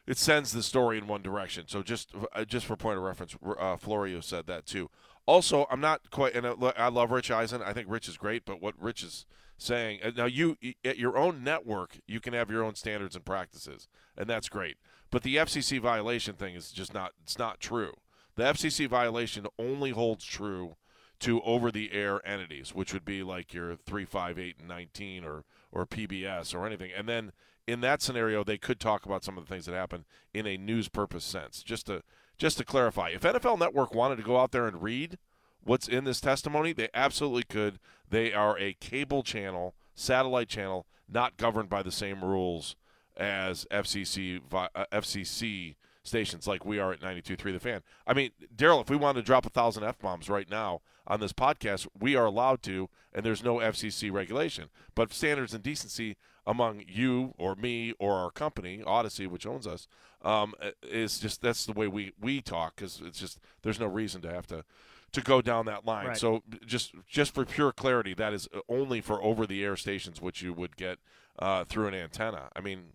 it 0.06 0.18
sends 0.18 0.52
the 0.52 0.62
story 0.62 0.99
in 0.99 1.06
one 1.06 1.23
direction. 1.23 1.64
So 1.68 1.82
just 1.82 2.12
uh, 2.34 2.44
just 2.44 2.66
for 2.66 2.76
point 2.76 2.99
of 2.99 3.04
reference, 3.04 3.37
uh, 3.58 3.76
Florio 3.76 4.20
said 4.20 4.46
that 4.46 4.66
too. 4.66 4.90
Also, 5.26 5.66
I'm 5.70 5.80
not 5.80 6.11
quite, 6.11 6.34
and 6.34 6.46
I 6.46 6.88
love 6.88 7.11
Rich 7.11 7.30
Eisen. 7.30 7.62
I 7.62 7.73
think 7.73 7.88
Rich 7.90 8.08
is 8.08 8.18
great, 8.18 8.44
but 8.44 8.61
what 8.61 8.75
Rich 8.78 9.02
is 9.02 9.26
saying 9.56 10.00
uh, 10.04 10.11
now, 10.16 10.26
you 10.26 10.56
at 10.84 10.99
your 10.99 11.16
own 11.16 11.42
network, 11.42 11.99
you 12.06 12.20
can 12.20 12.34
have 12.34 12.50
your 12.50 12.62
own 12.62 12.75
standards 12.75 13.16
and 13.16 13.25
practices, 13.25 13.88
and 14.16 14.28
that's 14.28 14.49
great. 14.49 14.76
But 15.11 15.23
the 15.23 15.37
FCC 15.37 15.80
violation 15.80 16.34
thing 16.34 16.54
is 16.54 16.70
just 16.73 16.92
not 16.92 17.12
it's 17.23 17.38
not 17.38 17.61
true. 17.61 17.94
The 18.37 18.44
FCC 18.44 18.88
violation 18.88 19.46
only 19.58 19.90
holds 19.90 20.25
true 20.25 20.76
to 21.20 21.40
over-the-air 21.42 22.26
entities, 22.26 22.75
which 22.75 22.92
would 22.92 23.04
be 23.04 23.23
like 23.23 23.54
your 23.54 23.76
three, 23.76 24.04
five, 24.04 24.38
eight, 24.38 24.56
and 24.58 24.68
nineteen, 24.68 25.25
or 25.25 25.44
or 25.73 25.87
PBS 25.87 26.54
or 26.54 26.66
anything, 26.66 26.90
and 26.94 27.08
then 27.08 27.32
in 27.66 27.80
that 27.80 28.02
scenario, 28.02 28.44
they 28.44 28.59
could 28.59 28.80
talk 28.80 29.06
about 29.06 29.25
some 29.25 29.38
of 29.38 29.44
the 29.47 29.52
things 29.52 29.66
that 29.66 29.75
happen 29.75 30.04
in 30.33 30.47
a 30.47 30.56
news 30.56 30.88
purpose 30.88 31.25
sense. 31.25 31.62
Just 31.62 31.87
to 31.87 32.02
just 32.37 32.59
to 32.59 32.64
clarify, 32.64 33.11
if 33.11 33.23
NFL 33.23 33.59
Network 33.59 33.94
wanted 33.94 34.16
to 34.16 34.23
go 34.23 34.38
out 34.38 34.50
there 34.50 34.66
and 34.66 34.83
read 34.83 35.18
what's 35.62 35.88
in 35.88 36.04
this 36.04 36.21
testimony, 36.21 36.73
they 36.73 36.88
absolutely 36.92 37.44
could. 37.44 37.78
They 38.09 38.33
are 38.33 38.59
a 38.59 38.75
cable 38.80 39.23
channel, 39.23 39.75
satellite 39.94 40.49
channel, 40.49 40.87
not 41.09 41.37
governed 41.37 41.68
by 41.68 41.83
the 41.83 41.92
same 41.92 42.25
rules 42.25 42.76
as 43.16 43.66
FCC 43.71 44.40
uh, 44.52 44.68
FCC 44.92 45.76
stations 46.02 46.47
like 46.47 46.64
we 46.64 46.78
are 46.78 46.92
at 46.92 47.00
92.3 47.00 47.52
The 47.52 47.61
Fan. 47.61 47.83
I 48.06 48.12
mean, 48.12 48.30
Daryl, 48.54 48.83
if 48.83 48.90
we 48.90 48.97
wanted 48.97 49.21
to 49.21 49.26
drop 49.26 49.47
a 49.47 49.50
thousand 49.50 49.85
f 49.85 49.99
bombs 49.99 50.28
right 50.28 50.50
now 50.50 50.83
on 51.06 51.21
this 51.21 51.33
podcast, 51.33 51.87
we 51.99 52.14
are 52.14 52.26
allowed 52.26 52.62
to, 52.64 52.88
and 53.12 53.25
there's 53.25 53.42
no 53.42 53.56
FCC 53.56 54.12
regulation. 54.12 54.68
But 54.94 55.12
standards 55.12 55.54
and 55.54 55.62
decency 55.62 56.16
among 56.46 56.84
you 56.88 57.34
or 57.38 57.54
me 57.54 57.94
or 57.98 58.14
our 58.14 58.30
company, 58.30 58.82
Audacy, 58.86 59.26
which 59.26 59.46
owns 59.46 59.66
us, 59.66 59.88
um, 60.22 60.54
is 60.82 61.18
just 61.18 61.42
that's 61.42 61.66
the 61.66 61.72
way 61.72 61.86
we 61.86 62.12
we 62.20 62.40
talk 62.40 62.76
because 62.76 63.00
it's 63.04 63.18
just 63.18 63.38
there's 63.62 63.80
no 63.80 63.86
reason 63.86 64.20
to 64.22 64.32
have 64.32 64.46
to 64.48 64.64
to 65.12 65.20
go 65.20 65.40
down 65.40 65.66
that 65.66 65.86
line. 65.86 66.08
Right. 66.08 66.16
So 66.16 66.42
just 66.66 66.94
just 67.08 67.34
for 67.34 67.44
pure 67.44 67.72
clarity, 67.72 68.14
that 68.14 68.32
is 68.32 68.48
only 68.68 69.00
for 69.00 69.22
over 69.22 69.46
the 69.46 69.64
air 69.64 69.76
stations, 69.76 70.20
which 70.20 70.42
you 70.42 70.52
would 70.52 70.76
get 70.76 70.98
uh, 71.38 71.64
through 71.64 71.88
an 71.88 71.94
antenna. 71.94 72.48
I 72.54 72.60
mean. 72.60 72.92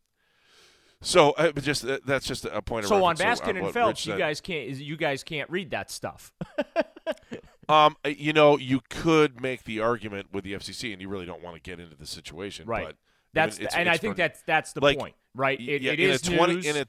So, 1.01 1.31
uh, 1.31 1.53
just 1.53 1.85
uh, 1.85 1.99
that's 2.05 2.27
just 2.27 2.43
a 2.43 2.61
point 2.61 2.83
of. 2.83 2.89
So 2.89 3.05
on 3.05 3.15
Baskin 3.15 3.57
and 3.57 3.73
Phelps, 3.73 4.05
you 4.05 4.17
guys 4.17 4.41
can't 4.41 4.67
you 4.67 4.97
guys 4.97 5.23
can't 5.23 5.49
read 5.49 5.71
that 5.71 5.89
stuff. 5.89 6.33
um, 7.69 7.95
uh, 8.03 8.09
you 8.09 8.33
know, 8.33 8.57
you 8.57 8.81
could 8.89 9.41
make 9.41 9.63
the 9.63 9.79
argument 9.79 10.27
with 10.33 10.43
the 10.43 10.51
FCC, 10.55 10.91
and 10.91 11.01
you 11.01 11.07
really 11.07 11.25
don't 11.25 11.41
want 11.41 11.55
to 11.55 11.61
get 11.61 11.79
into 11.79 11.95
the 11.95 12.05
situation, 12.05 12.67
right? 12.67 12.97
That's 13.33 13.57
I 13.57 13.59
mean, 13.59 13.69
and 13.73 13.89
I 13.89 13.97
think 13.97 14.15
that's 14.15 14.41
that's 14.43 14.73
the 14.73 14.81
like, 14.81 14.97
point, 14.97 15.15
right? 15.35 15.59
It, 15.59 15.81
yeah, 15.81 15.91
it 15.91 15.99
in 15.99 16.09
is 16.09 16.27
a 16.27 16.35
20, 16.35 16.53
news. 16.55 16.65
in 16.65 16.77
a 16.77 16.85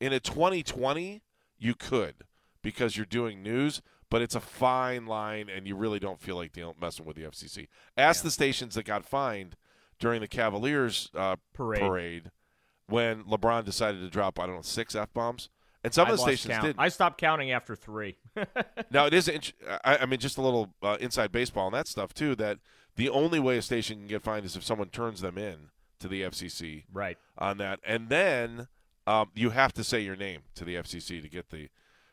in 0.00 0.12
a 0.12 0.20
2020 0.20 1.22
you 1.58 1.74
could 1.74 2.24
because 2.62 2.96
you're 2.96 3.06
doing 3.06 3.42
news, 3.42 3.82
but 4.10 4.22
it's 4.22 4.34
a 4.34 4.40
fine 4.40 5.06
line, 5.06 5.48
and 5.48 5.66
you 5.66 5.76
really 5.76 5.98
don't 5.98 6.20
feel 6.20 6.36
like 6.36 6.52
dealing 6.52 6.76
messing 6.80 7.04
with 7.04 7.16
the 7.16 7.22
FCC. 7.22 7.68
Ask 7.96 8.22
yeah. 8.22 8.28
the 8.28 8.30
stations 8.30 8.74
that 8.74 8.84
got 8.84 9.04
fined 9.04 9.56
during 9.98 10.20
the 10.20 10.28
Cavaliers 10.28 11.10
uh, 11.14 11.36
parade. 11.54 11.80
parade 11.80 12.30
when 12.88 13.24
LeBron 13.24 13.64
decided 13.64 14.00
to 14.00 14.08
drop 14.08 14.38
I 14.38 14.46
don't 14.46 14.56
know 14.56 14.62
six 14.62 14.94
f 14.94 15.12
bombs. 15.12 15.48
And 15.86 15.94
some 15.94 16.08
I 16.08 16.10
of 16.10 16.16
the 16.16 16.22
stations 16.22 16.58
did. 16.62 16.74
I 16.78 16.88
stopped 16.88 17.16
counting 17.16 17.52
after 17.52 17.76
three. 17.76 18.16
now 18.90 19.06
it 19.06 19.14
is. 19.14 19.30
I, 19.84 19.98
I 19.98 20.06
mean, 20.06 20.18
just 20.18 20.36
a 20.36 20.42
little 20.42 20.74
uh, 20.82 20.96
inside 20.98 21.30
baseball 21.30 21.66
and 21.66 21.74
that 21.76 21.86
stuff 21.86 22.12
too. 22.12 22.34
That 22.34 22.58
the 22.96 23.08
only 23.08 23.38
way 23.38 23.56
a 23.56 23.62
station 23.62 23.98
can 23.98 24.08
get 24.08 24.22
fined 24.22 24.44
is 24.44 24.56
if 24.56 24.64
someone 24.64 24.88
turns 24.88 25.20
them 25.20 25.38
in 25.38 25.70
to 26.00 26.08
the 26.08 26.22
FCC. 26.22 26.86
Right. 26.92 27.16
On 27.38 27.58
that, 27.58 27.78
and 27.86 28.08
then 28.08 28.66
um, 29.06 29.30
you 29.36 29.50
have 29.50 29.72
to 29.74 29.84
say 29.84 30.00
your 30.00 30.16
name 30.16 30.40
to 30.56 30.64
the 30.64 30.74
FCC 30.74 31.22
to 31.22 31.28
get 31.28 31.50
the 31.50 31.68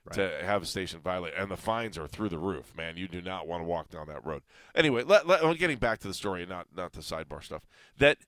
right. 0.06 0.14
to 0.14 0.46
have 0.46 0.62
a 0.62 0.68
station 0.68 1.00
violate, 1.00 1.34
and 1.36 1.50
the 1.50 1.58
fines 1.58 1.98
are 1.98 2.08
through 2.08 2.30
the 2.30 2.38
roof. 2.38 2.78
Man, 2.78 2.96
you 2.96 3.08
do 3.08 3.24
not 3.24 3.48
want 3.48 3.62
to 3.62 3.66
walk 3.66 3.90
down 3.90 4.08
that 4.08 4.24
road. 4.24 4.44
Anyway, 4.76 5.02
let, 5.02 5.26
let, 5.26 5.42
getting 5.58 5.78
back 5.78 5.98
to 6.02 6.08
the 6.08 6.14
story, 6.14 6.46
not 6.46 6.68
not 6.76 6.94
the 6.94 7.02
sidebar 7.02 7.44
stuff. 7.44 7.66
That 7.98 8.20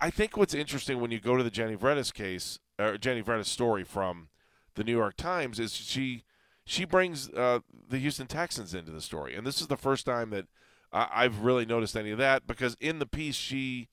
I 0.00 0.10
think 0.10 0.36
what's 0.36 0.54
interesting 0.54 1.00
when 1.00 1.10
you 1.10 1.18
go 1.18 1.36
to 1.36 1.42
the 1.42 1.50
Jenny 1.50 1.74
Vrentas 1.74 2.14
case 2.14 2.60
or 2.78 2.96
Jenny 2.96 3.24
Vrentas 3.24 3.46
story 3.46 3.82
from 3.82 4.28
the 4.78 4.84
New 4.84 4.96
York 4.96 5.16
Times 5.16 5.60
is 5.60 5.74
she 5.74 6.22
she 6.64 6.84
brings 6.86 7.28
uh, 7.30 7.60
the 7.90 7.98
Houston 7.98 8.26
Texans 8.26 8.72
into 8.74 8.92
the 8.92 9.00
story, 9.02 9.34
and 9.34 9.46
this 9.46 9.60
is 9.60 9.66
the 9.66 9.76
first 9.76 10.06
time 10.06 10.30
that 10.30 10.46
I've 10.92 11.40
really 11.40 11.66
noticed 11.66 11.96
any 11.96 12.10
of 12.10 12.18
that 12.18 12.46
because 12.46 12.76
in 12.80 12.98
the 12.98 13.06
piece 13.06 13.34
she 13.36 13.88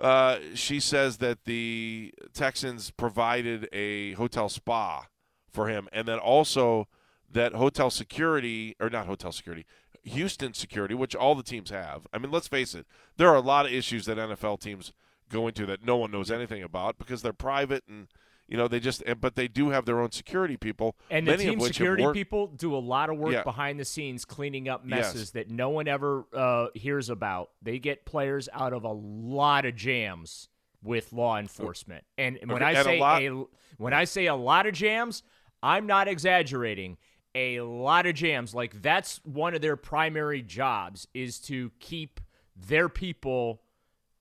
Uh, 0.00 0.38
she 0.54 0.78
says 0.80 1.16
that 1.18 1.44
the 1.44 2.14
Texans 2.32 2.92
provided 2.92 3.68
a 3.72 4.12
hotel 4.12 4.48
spa 4.48 5.06
for 5.50 5.66
him, 5.68 5.88
and 5.92 6.06
then 6.06 6.18
also 6.20 6.86
that 7.32 7.52
hotel 7.54 7.90
security, 7.90 8.76
or 8.78 8.88
not 8.90 9.06
hotel 9.06 9.32
security, 9.32 9.66
Houston 10.04 10.54
security, 10.54 10.94
which 10.94 11.16
all 11.16 11.34
the 11.34 11.42
teams 11.42 11.70
have. 11.70 12.06
I 12.12 12.18
mean, 12.18 12.30
let's 12.30 12.48
face 12.48 12.74
it, 12.76 12.86
there 13.16 13.28
are 13.28 13.34
a 13.34 13.40
lot 13.40 13.66
of 13.66 13.72
issues 13.72 14.06
that 14.06 14.18
NFL 14.18 14.60
teams 14.60 14.92
go 15.28 15.48
into 15.48 15.66
that 15.66 15.84
no 15.84 15.96
one 15.96 16.12
knows 16.12 16.30
anything 16.30 16.62
about 16.62 16.96
because 16.96 17.20
they're 17.22 17.32
private 17.32 17.82
and 17.88 18.06
you 18.48 18.56
know 18.56 18.66
they 18.66 18.80
just 18.80 19.02
but 19.20 19.36
they 19.36 19.46
do 19.48 19.70
have 19.70 19.84
their 19.84 20.00
own 20.00 20.10
security 20.10 20.56
people 20.56 20.96
and 21.10 21.26
the 21.26 21.32
many 21.32 21.44
team 21.44 21.60
security 21.60 22.06
people 22.12 22.46
do 22.48 22.74
a 22.74 22.78
lot 22.78 23.10
of 23.10 23.18
work 23.18 23.32
Yeah. 23.32 23.42
behind 23.42 23.78
the 23.78 23.84
scenes 23.84 24.24
cleaning 24.24 24.68
up 24.68 24.82
Yes. 24.84 25.14
messes 25.14 25.30
that 25.32 25.50
no 25.50 25.68
one 25.68 25.86
ever 25.88 26.24
uh, 26.32 26.68
hears 26.74 27.10
about 27.10 27.50
they 27.62 27.78
get 27.78 28.04
players 28.06 28.48
out 28.52 28.72
of 28.72 28.84
a 28.84 28.92
lot 28.92 29.64
of 29.66 29.76
jams 29.76 30.48
with 30.82 31.12
law 31.12 31.38
enforcement 31.38 32.04
and 32.16 32.38
when 32.46 32.52
Okay, 32.62 32.64
i 32.64 32.70
and 32.70 32.78
a 32.78 32.84
say 32.84 33.00
lot- 33.00 33.22
a, 33.22 33.44
when 33.76 33.92
i 33.92 34.04
say 34.04 34.26
a 34.26 34.34
lot 34.34 34.66
of 34.66 34.72
jams 34.74 35.22
i'm 35.62 35.86
not 35.86 36.08
exaggerating 36.08 36.96
a 37.34 37.60
lot 37.60 38.06
of 38.06 38.14
jams 38.14 38.54
like 38.54 38.80
that's 38.80 39.20
one 39.24 39.54
of 39.54 39.60
their 39.60 39.76
primary 39.76 40.40
jobs 40.40 41.06
is 41.14 41.38
to 41.40 41.70
keep 41.80 42.20
their 42.56 42.88
people 42.88 43.60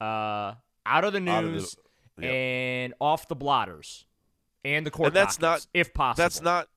uh, 0.01 0.53
out 0.85 1.03
of 1.03 1.13
the 1.13 1.29
Out 1.29 1.43
of 1.43 1.45
the- 1.45 1.57
news 1.57 1.75
yep. 2.19 2.31
and 2.31 2.93
off 2.99 3.27
the 3.27 3.35
blotters 3.35 4.05
and 4.67 4.85
the 4.85 4.91
court 4.91 5.07
and 5.07 5.15
that's 5.15 5.39
not 5.39 5.65
if 5.73 5.93
possible 5.93 6.23
That's 6.23 6.41
not 6.41 6.67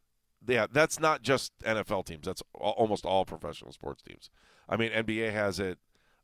yeah, 0.46 0.66
that's 0.70 0.98
not 0.98 1.22
just 1.22 1.52
NFL 1.60 2.06
teams. 2.06 2.24
That's 2.24 2.42
almost 2.54 3.04
all 3.04 3.24
professional 3.24 3.72
sports 3.72 4.02
teams. 4.02 4.30
I 4.68 4.76
mean, 4.76 4.90
NBA 4.90 5.32
has 5.32 5.60
it, 5.60 5.78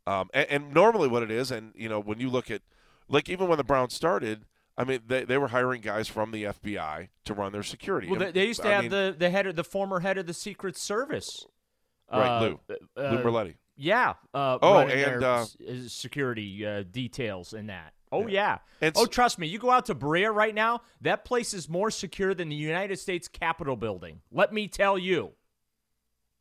um, 0.06 0.30
and, 0.32 0.46
and 0.48 0.74
normally 0.74 1.08
what 1.08 1.22
it 1.22 1.30
is, 1.30 1.50
and 1.50 1.72
you 1.74 1.88
know, 1.88 2.00
when 2.00 2.18
you 2.20 2.30
look 2.30 2.50
at 2.50 2.62
like 3.08 3.28
even 3.28 3.48
when 3.48 3.58
the 3.58 3.64
Browns 3.64 3.94
started, 3.94 4.46
I 4.78 4.84
mean, 4.84 5.00
they, 5.06 5.24
they 5.24 5.38
were 5.38 5.48
hiring 5.48 5.80
guys 5.80 6.08
from 6.08 6.30
the 6.30 6.44
FBI 6.44 7.08
to 7.24 7.34
run 7.34 7.52
their 7.52 7.62
security. 7.62 8.08
Well, 8.08 8.20
they, 8.20 8.30
they 8.30 8.46
used 8.46 8.62
to 8.62 8.68
I 8.68 8.72
have 8.72 8.82
mean, 8.82 8.90
the, 8.90 9.14
the 9.18 9.30
head 9.30 9.46
of 9.46 9.56
the 9.56 9.64
former 9.64 10.00
head 10.00 10.18
of 10.18 10.26
the 10.26 10.34
Secret 10.34 10.76
Service. 10.76 11.46
Right, 12.10 12.38
uh, 12.38 12.40
Lou. 12.40 12.60
uh, 12.96 13.10
Lou 13.10 13.18
Merletti. 13.18 13.54
Yeah. 13.76 14.14
Uh, 14.32 14.58
Oh, 14.62 14.78
and, 14.78 14.90
their 14.90 15.22
uh, 15.22 15.42
uh, 15.42 15.46
security 15.88 16.64
uh, 16.64 16.84
details 16.90 17.52
in 17.52 17.66
that. 17.66 17.92
Oh 18.16 18.26
yeah. 18.26 18.58
And 18.80 18.94
oh, 18.96 19.06
trust 19.06 19.38
me. 19.38 19.46
You 19.46 19.58
go 19.58 19.70
out 19.70 19.86
to 19.86 19.94
Berea 19.94 20.30
right 20.30 20.54
now. 20.54 20.82
That 21.00 21.24
place 21.24 21.54
is 21.54 21.68
more 21.68 21.90
secure 21.90 22.34
than 22.34 22.48
the 22.48 22.56
United 22.56 22.98
States 22.98 23.28
Capitol 23.28 23.76
building. 23.76 24.20
Let 24.30 24.52
me 24.52 24.68
tell 24.68 24.98
you. 24.98 25.32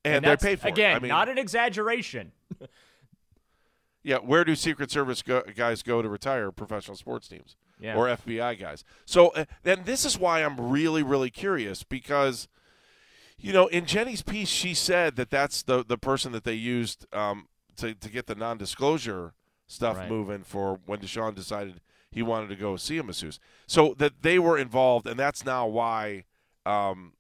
and, 0.04 0.24
they're 0.24 0.38
paid 0.38 0.60
for 0.60 0.68
it. 0.68 0.72
again. 0.72 0.96
I 0.96 1.00
mean, 1.00 1.10
not 1.10 1.30
an 1.30 1.38
exaggeration. 1.38 2.32
yeah. 4.04 4.18
Where 4.18 4.44
do 4.44 4.56
Secret 4.56 4.92
Service 4.92 5.22
go, 5.22 5.44
guys 5.56 5.82
go 5.82 6.02
to 6.02 6.10
retire? 6.10 6.52
Professional 6.52 6.98
sports 6.98 7.28
teams. 7.28 7.56
Yeah. 7.78 7.98
or 7.98 8.06
FBI 8.08 8.58
guys. 8.58 8.86
So, 9.06 9.34
then 9.64 9.82
this 9.84 10.06
is 10.06 10.18
why 10.18 10.42
I'm 10.42 10.72
really, 10.72 11.04
really 11.04 11.30
curious 11.30 11.84
because, 11.84 12.48
you 13.38 13.52
know, 13.52 13.68
in 13.68 13.86
Jenny's 13.86 14.22
piece, 14.22 14.48
she 14.48 14.74
said 14.74 15.18
that 15.18 15.30
that's 15.30 15.62
the 15.62 15.84
the 15.84 15.98
person 15.98 16.32
that 16.32 16.46
they 16.46 16.54
used 16.54 17.06
um, 17.14 17.48
to 17.76 17.94
to 17.94 18.10
get 18.10 18.28
the 18.28 18.36
non-disclosure 18.36 19.34
stuff 19.68 19.98
Right. 19.98 20.10
moving 20.10 20.44
for 20.44 20.80
when 20.86 21.00
Deshaun 21.00 21.34
decided 21.36 21.82
he 22.12 22.22
wanted 22.22 22.48
to 22.50 22.56
go 22.56 22.76
see 22.78 22.98
a 22.98 23.04
masseuse. 23.04 23.40
So 23.68 23.94
that 23.98 24.22
they 24.22 24.40
were 24.40 24.58
involved, 24.58 25.08
and 25.08 25.20
that's 25.20 25.44
now 25.46 25.68
why 25.68 26.24
um, 26.66 27.14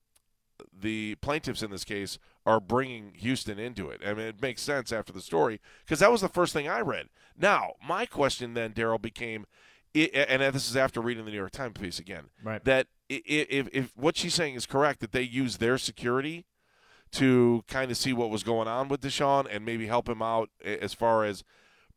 the 0.78 1.16
plaintiffs 1.16 1.62
in 1.62 1.72
this 1.72 1.84
case 1.84 2.18
are 2.46 2.60
bringing 2.60 3.14
Houston 3.16 3.60
into 3.60 3.90
it. 3.90 4.02
I 4.06 4.14
mean, 4.14 4.28
it 4.28 4.42
makes 4.42 4.62
sense 4.62 4.92
after 4.92 5.12
the 5.12 5.22
story 5.22 5.60
because 5.84 6.00
that 6.00 6.12
was 6.12 6.22
the 6.22 6.30
first 6.30 6.54
thing 6.54 6.68
I 6.68 6.80
read. 6.82 7.08
Now, 7.38 7.74
my 7.86 8.06
question 8.06 8.54
then, 8.54 8.72
Daryl, 8.74 9.02
became, 9.02 9.46
and 9.94 10.42
this 10.54 10.70
is 10.70 10.78
after 10.78 11.02
reading 11.02 11.25
the 11.25 11.32
New 11.32 11.38
York 11.38 11.52
Times 11.52 11.74
piece 11.80 12.00
again, 12.00 12.25
Right. 12.44 12.64
that 12.64 12.88
if, 13.10 13.68
if 13.74 13.92
what 13.98 14.16
she's 14.18 14.34
saying 14.36 14.56
is 14.56 14.66
correct, 14.66 15.00
that 15.02 15.12
they 15.12 15.22
use 15.24 15.58
their 15.58 15.78
security 15.78 16.46
to 17.12 17.64
kind 17.68 17.91
of 17.91 17.98
see 17.98 18.13
what 18.13 18.30
was 18.30 18.43
going 18.43 18.67
on 18.67 18.88
with 18.88 19.02
Deshaun 19.02 19.48
and 19.50 19.65
maybe 19.65 19.88
help 19.88 20.08
him 20.08 20.22
out 20.22 20.50
as 20.63 20.93
far 20.93 21.24
as 21.26 21.43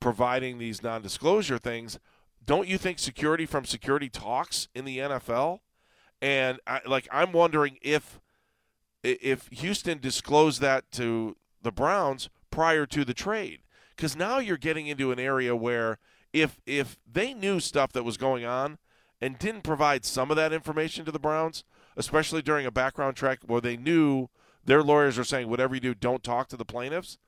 providing 0.00 0.58
these 0.58 0.82
non-disclosure 0.82 1.58
things. 1.58 1.98
Don't 2.44 2.68
you 2.68 2.78
think 2.78 2.98
security 2.98 3.46
from 3.46 3.64
security 3.64 4.08
talks 4.08 4.68
in 4.74 4.84
the 4.84 4.98
NFL? 4.98 5.60
And 6.20 6.58
I, 6.66 6.80
like, 6.86 7.08
I'm 7.12 7.32
wondering 7.32 7.78
if 7.82 8.20
if 9.04 9.48
Houston 9.52 9.98
disclosed 10.00 10.60
that 10.60 10.90
to 10.92 11.36
the 11.62 11.70
Browns 11.70 12.28
prior 12.50 12.84
to 12.86 13.04
the 13.04 13.14
trade, 13.14 13.60
because 13.94 14.16
now 14.16 14.38
you're 14.38 14.56
getting 14.56 14.86
into 14.88 15.12
an 15.12 15.20
area 15.20 15.54
where 15.54 15.98
if 16.32 16.60
if 16.66 16.98
they 17.10 17.34
knew 17.34 17.60
stuff 17.60 17.92
that 17.92 18.04
was 18.04 18.16
going 18.16 18.44
on 18.44 18.78
and 19.20 19.38
didn't 19.38 19.62
provide 19.62 20.04
some 20.04 20.30
of 20.30 20.36
that 20.36 20.52
information 20.52 21.04
to 21.04 21.12
the 21.12 21.18
Browns, 21.18 21.64
especially 21.96 22.42
during 22.42 22.66
a 22.66 22.70
background 22.70 23.16
check 23.16 23.40
where 23.46 23.60
they 23.60 23.76
knew 23.76 24.28
their 24.64 24.82
lawyers 24.82 25.18
are 25.18 25.24
saying 25.24 25.48
whatever 25.48 25.74
you 25.74 25.80
do, 25.80 25.94
don't 25.94 26.22
talk 26.22 26.48
to 26.48 26.56
the 26.56 26.64
plaintiffs. 26.64 27.18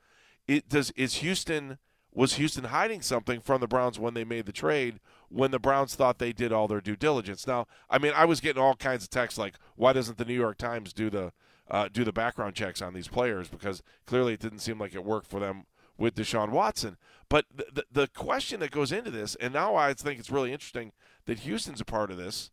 It 0.47 0.69
does 0.69 0.91
is 0.93 1.17
Houston 1.17 1.79
was 2.13 2.35
Houston 2.35 2.65
hiding 2.65 3.03
something 3.03 3.41
from 3.41 3.61
the 3.61 3.69
Browns 3.69 3.99
when 3.99 4.15
they 4.15 4.25
made 4.25 4.47
the 4.47 4.53
trade 4.53 5.01
when 5.29 5.53
the 5.53 5.61
Browns 5.61 5.95
thought 5.95 6.19
they 6.19 6.33
did 6.33 6.53
all 6.53 6.67
their 6.67 6.81
due 6.81 6.97
diligence. 6.97 7.47
Now, 7.47 7.67
I 7.89 7.99
mean, 7.99 8.13
I 8.17 8.25
was 8.25 8.41
getting 8.41 8.61
all 8.61 8.75
kinds 8.75 9.05
of 9.05 9.11
texts 9.11 9.39
like, 9.39 9.55
"Why 9.77 9.93
doesn't 9.93 10.19
the 10.19 10.25
New 10.25 10.35
York 10.35 10.59
Times 10.59 10.93
do 10.93 11.09
the 11.09 11.33
uh, 11.71 11.89
do 11.93 12.03
the 12.05 12.13
background 12.13 12.55
checks 12.55 12.83
on 12.83 12.95
these 12.95 13.09
players?" 13.09 13.49
Because 13.49 13.83
clearly 14.07 14.35
it 14.35 14.41
didn't 14.41 14.59
seem 14.59 14.79
like 14.79 14.95
it 14.95 15.05
worked 15.05 15.29
for 15.29 15.39
them 15.39 15.67
with 15.97 16.17
Deshaun 16.17 16.51
Watson. 16.51 16.97
But 17.29 17.45
the, 17.55 17.67
the, 17.73 17.85
the 17.93 18.09
question 18.09 18.59
that 18.61 18.73
goes 18.73 18.91
into 18.91 19.11
this, 19.11 19.37
and 19.37 19.53
now 19.53 19.77
I 19.77 19.95
think 19.95 20.19
it's 20.19 20.31
really 20.31 20.53
interesting 20.53 20.93
that 21.27 21.41
Houston's 21.41 21.81
a 21.81 21.85
part 21.85 22.11
of 22.11 22.17
this, 22.17 22.51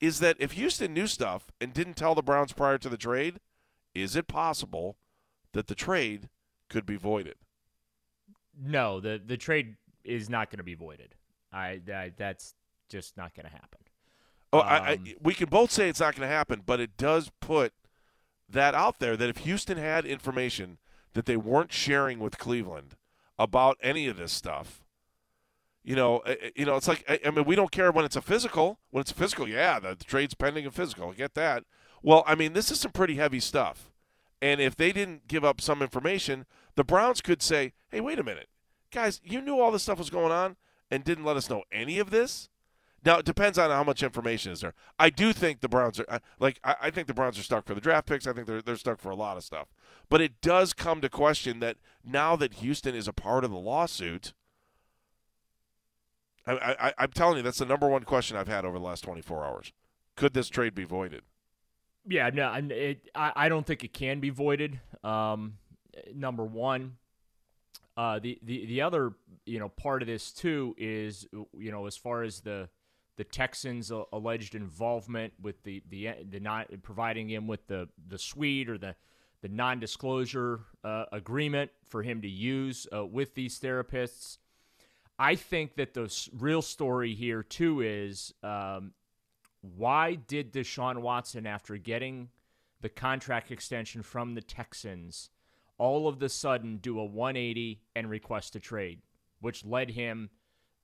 is 0.00 0.20
that 0.20 0.36
if 0.38 0.52
Houston 0.52 0.94
knew 0.94 1.08
stuff 1.08 1.50
and 1.60 1.74
didn't 1.74 1.94
tell 1.94 2.14
the 2.14 2.22
Browns 2.22 2.52
prior 2.52 2.78
to 2.78 2.88
the 2.88 2.96
trade, 2.96 3.40
is 3.94 4.16
it 4.16 4.28
possible 4.28 4.96
that 5.52 5.66
the 5.66 5.74
trade 5.74 6.28
could 6.70 6.86
be 6.86 6.96
voided? 6.96 7.34
No, 8.60 9.00
the 9.00 9.20
the 9.24 9.36
trade 9.36 9.76
is 10.04 10.28
not 10.28 10.50
going 10.50 10.58
to 10.58 10.64
be 10.64 10.74
voided. 10.74 11.14
I, 11.52 11.80
I 11.92 12.12
that's 12.16 12.54
just 12.88 13.16
not 13.16 13.34
going 13.34 13.46
to 13.46 13.52
happen. 13.52 13.80
Oh, 14.52 14.60
I, 14.60 14.76
I, 14.76 14.92
Um, 14.94 15.04
we 15.22 15.34
can 15.34 15.48
both 15.48 15.70
say 15.70 15.88
it's 15.88 16.00
not 16.00 16.14
going 16.16 16.28
to 16.28 16.34
happen, 16.34 16.62
but 16.64 16.80
it 16.80 16.96
does 16.96 17.30
put 17.40 17.72
that 18.48 18.74
out 18.74 18.98
there 18.98 19.16
that 19.16 19.28
if 19.28 19.38
Houston 19.38 19.76
had 19.76 20.06
information 20.06 20.78
that 21.12 21.26
they 21.26 21.36
weren't 21.36 21.72
sharing 21.72 22.18
with 22.18 22.38
Cleveland 22.38 22.96
about 23.38 23.76
any 23.82 24.08
of 24.08 24.16
this 24.16 24.32
stuff, 24.32 24.84
you 25.84 25.94
know, 25.94 26.18
eh, 26.20 26.36
eh, 26.40 26.50
you 26.56 26.64
know, 26.64 26.76
it's 26.76 26.88
like 26.88 27.04
I, 27.08 27.20
I 27.26 27.30
mean, 27.30 27.44
we 27.44 27.56
don't 27.56 27.70
care 27.70 27.92
when 27.92 28.04
it's 28.04 28.16
a 28.16 28.22
physical. 28.22 28.78
When 28.90 29.02
it's 29.02 29.10
a 29.10 29.14
physical, 29.14 29.48
yeah, 29.48 29.78
the, 29.78 29.94
the 29.94 30.04
trade's 30.04 30.34
pending 30.34 30.66
a 30.66 30.70
physical. 30.70 31.10
I 31.10 31.14
get 31.14 31.34
that. 31.34 31.64
Well, 32.02 32.24
I 32.26 32.34
mean, 32.34 32.52
this 32.52 32.70
is 32.70 32.80
some 32.80 32.92
pretty 32.92 33.16
heavy 33.16 33.40
stuff, 33.40 33.90
and 34.40 34.60
if 34.60 34.76
they 34.76 34.92
didn't 34.92 35.28
give 35.28 35.44
up 35.44 35.60
some 35.60 35.82
information, 35.82 36.46
the 36.78 36.84
Browns 36.84 37.20
could 37.20 37.42
say, 37.42 37.72
"Hey, 37.90 38.00
wait 38.00 38.20
a 38.20 38.22
minute, 38.22 38.48
guys, 38.92 39.20
you 39.24 39.40
knew 39.40 39.58
all 39.58 39.72
this 39.72 39.82
stuff 39.82 39.98
was 39.98 40.10
going 40.10 40.30
on 40.30 40.56
and 40.92 41.02
didn't 41.02 41.24
let 41.24 41.36
us 41.36 41.50
know 41.50 41.64
any 41.72 41.98
of 41.98 42.10
this." 42.10 42.50
Now 43.04 43.18
it 43.18 43.24
depends 43.24 43.58
on 43.58 43.70
how 43.70 43.82
much 43.82 44.00
information 44.00 44.52
is 44.52 44.60
there. 44.60 44.74
I 44.96 45.10
do 45.10 45.32
think 45.32 45.60
the 45.60 45.68
Browns 45.68 45.98
are 45.98 46.20
like 46.38 46.60
I, 46.62 46.90
think 46.92 47.08
the 47.08 47.14
Browns 47.14 47.36
are 47.36 47.42
stuck 47.42 47.66
for 47.66 47.74
the 47.74 47.80
draft 47.80 48.06
picks. 48.06 48.28
I 48.28 48.32
think 48.32 48.46
they're 48.46 48.62
they're 48.62 48.76
stuck 48.76 49.00
for 49.00 49.10
a 49.10 49.16
lot 49.16 49.36
of 49.36 49.42
stuff. 49.42 49.66
But 50.08 50.20
it 50.20 50.40
does 50.40 50.72
come 50.72 51.00
to 51.00 51.08
question 51.08 51.58
that 51.58 51.78
now 52.04 52.36
that 52.36 52.54
Houston 52.54 52.94
is 52.94 53.08
a 53.08 53.12
part 53.12 53.42
of 53.42 53.50
the 53.50 53.58
lawsuit. 53.58 54.32
I, 56.46 56.76
I, 56.80 56.92
I'm 56.96 57.10
telling 57.10 57.38
you, 57.38 57.42
that's 57.42 57.58
the 57.58 57.66
number 57.66 57.88
one 57.88 58.04
question 58.04 58.36
I've 58.36 58.48
had 58.48 58.64
over 58.64 58.78
the 58.78 58.84
last 58.84 59.02
24 59.02 59.44
hours. 59.44 59.72
Could 60.16 60.32
this 60.32 60.48
trade 60.48 60.74
be 60.74 60.84
voided? 60.84 61.22
Yeah, 62.06 62.30
no, 62.32 62.54
it, 62.54 63.10
I, 63.14 63.32
I 63.36 63.48
don't 63.50 63.66
think 63.66 63.84
it 63.84 63.92
can 63.92 64.18
be 64.18 64.30
voided. 64.30 64.80
Um, 65.04 65.58
number 66.14 66.44
one, 66.44 66.96
uh, 67.96 68.18
the, 68.18 68.38
the 68.42 68.66
the 68.66 68.80
other 68.80 69.12
you 69.44 69.58
know 69.58 69.68
part 69.68 70.02
of 70.02 70.08
this 70.08 70.32
too 70.32 70.74
is 70.78 71.26
you 71.56 71.70
know 71.70 71.86
as 71.86 71.96
far 71.96 72.22
as 72.22 72.40
the 72.40 72.68
the 73.16 73.24
Texans' 73.24 73.90
alleged 74.12 74.54
involvement 74.54 75.32
with 75.42 75.62
the 75.64 75.82
the 75.88 76.10
the 76.30 76.38
not 76.38 76.68
providing 76.82 77.28
him 77.28 77.46
with 77.46 77.66
the 77.66 77.88
the 78.06 78.18
suite 78.18 78.68
or 78.68 78.78
the 78.78 78.94
the 79.40 79.48
non-disclosure 79.48 80.60
uh, 80.84 81.04
agreement 81.12 81.70
for 81.84 82.02
him 82.02 82.22
to 82.22 82.28
use 82.28 82.86
uh, 82.92 83.04
with 83.04 83.34
these 83.34 83.58
therapists. 83.60 84.38
I 85.18 85.34
think 85.34 85.76
that 85.76 85.94
the 85.94 86.12
real 86.36 86.62
story 86.62 87.14
here 87.14 87.42
too 87.42 87.80
is 87.80 88.32
um, 88.42 88.92
why 89.60 90.14
did 90.14 90.52
Deshaun 90.52 90.98
Watson, 90.98 91.46
after 91.46 91.76
getting 91.76 92.28
the 92.80 92.88
contract 92.88 93.50
extension 93.50 94.02
from 94.02 94.34
the 94.34 94.40
Texans, 94.40 95.30
all 95.78 96.08
of 96.08 96.18
the 96.18 96.28
sudden 96.28 96.78
do 96.78 96.98
a 96.98 97.04
180 97.04 97.80
and 97.96 98.10
request 98.10 98.56
a 98.56 98.60
trade, 98.60 99.00
which 99.40 99.64
led 99.64 99.90
him, 99.90 100.30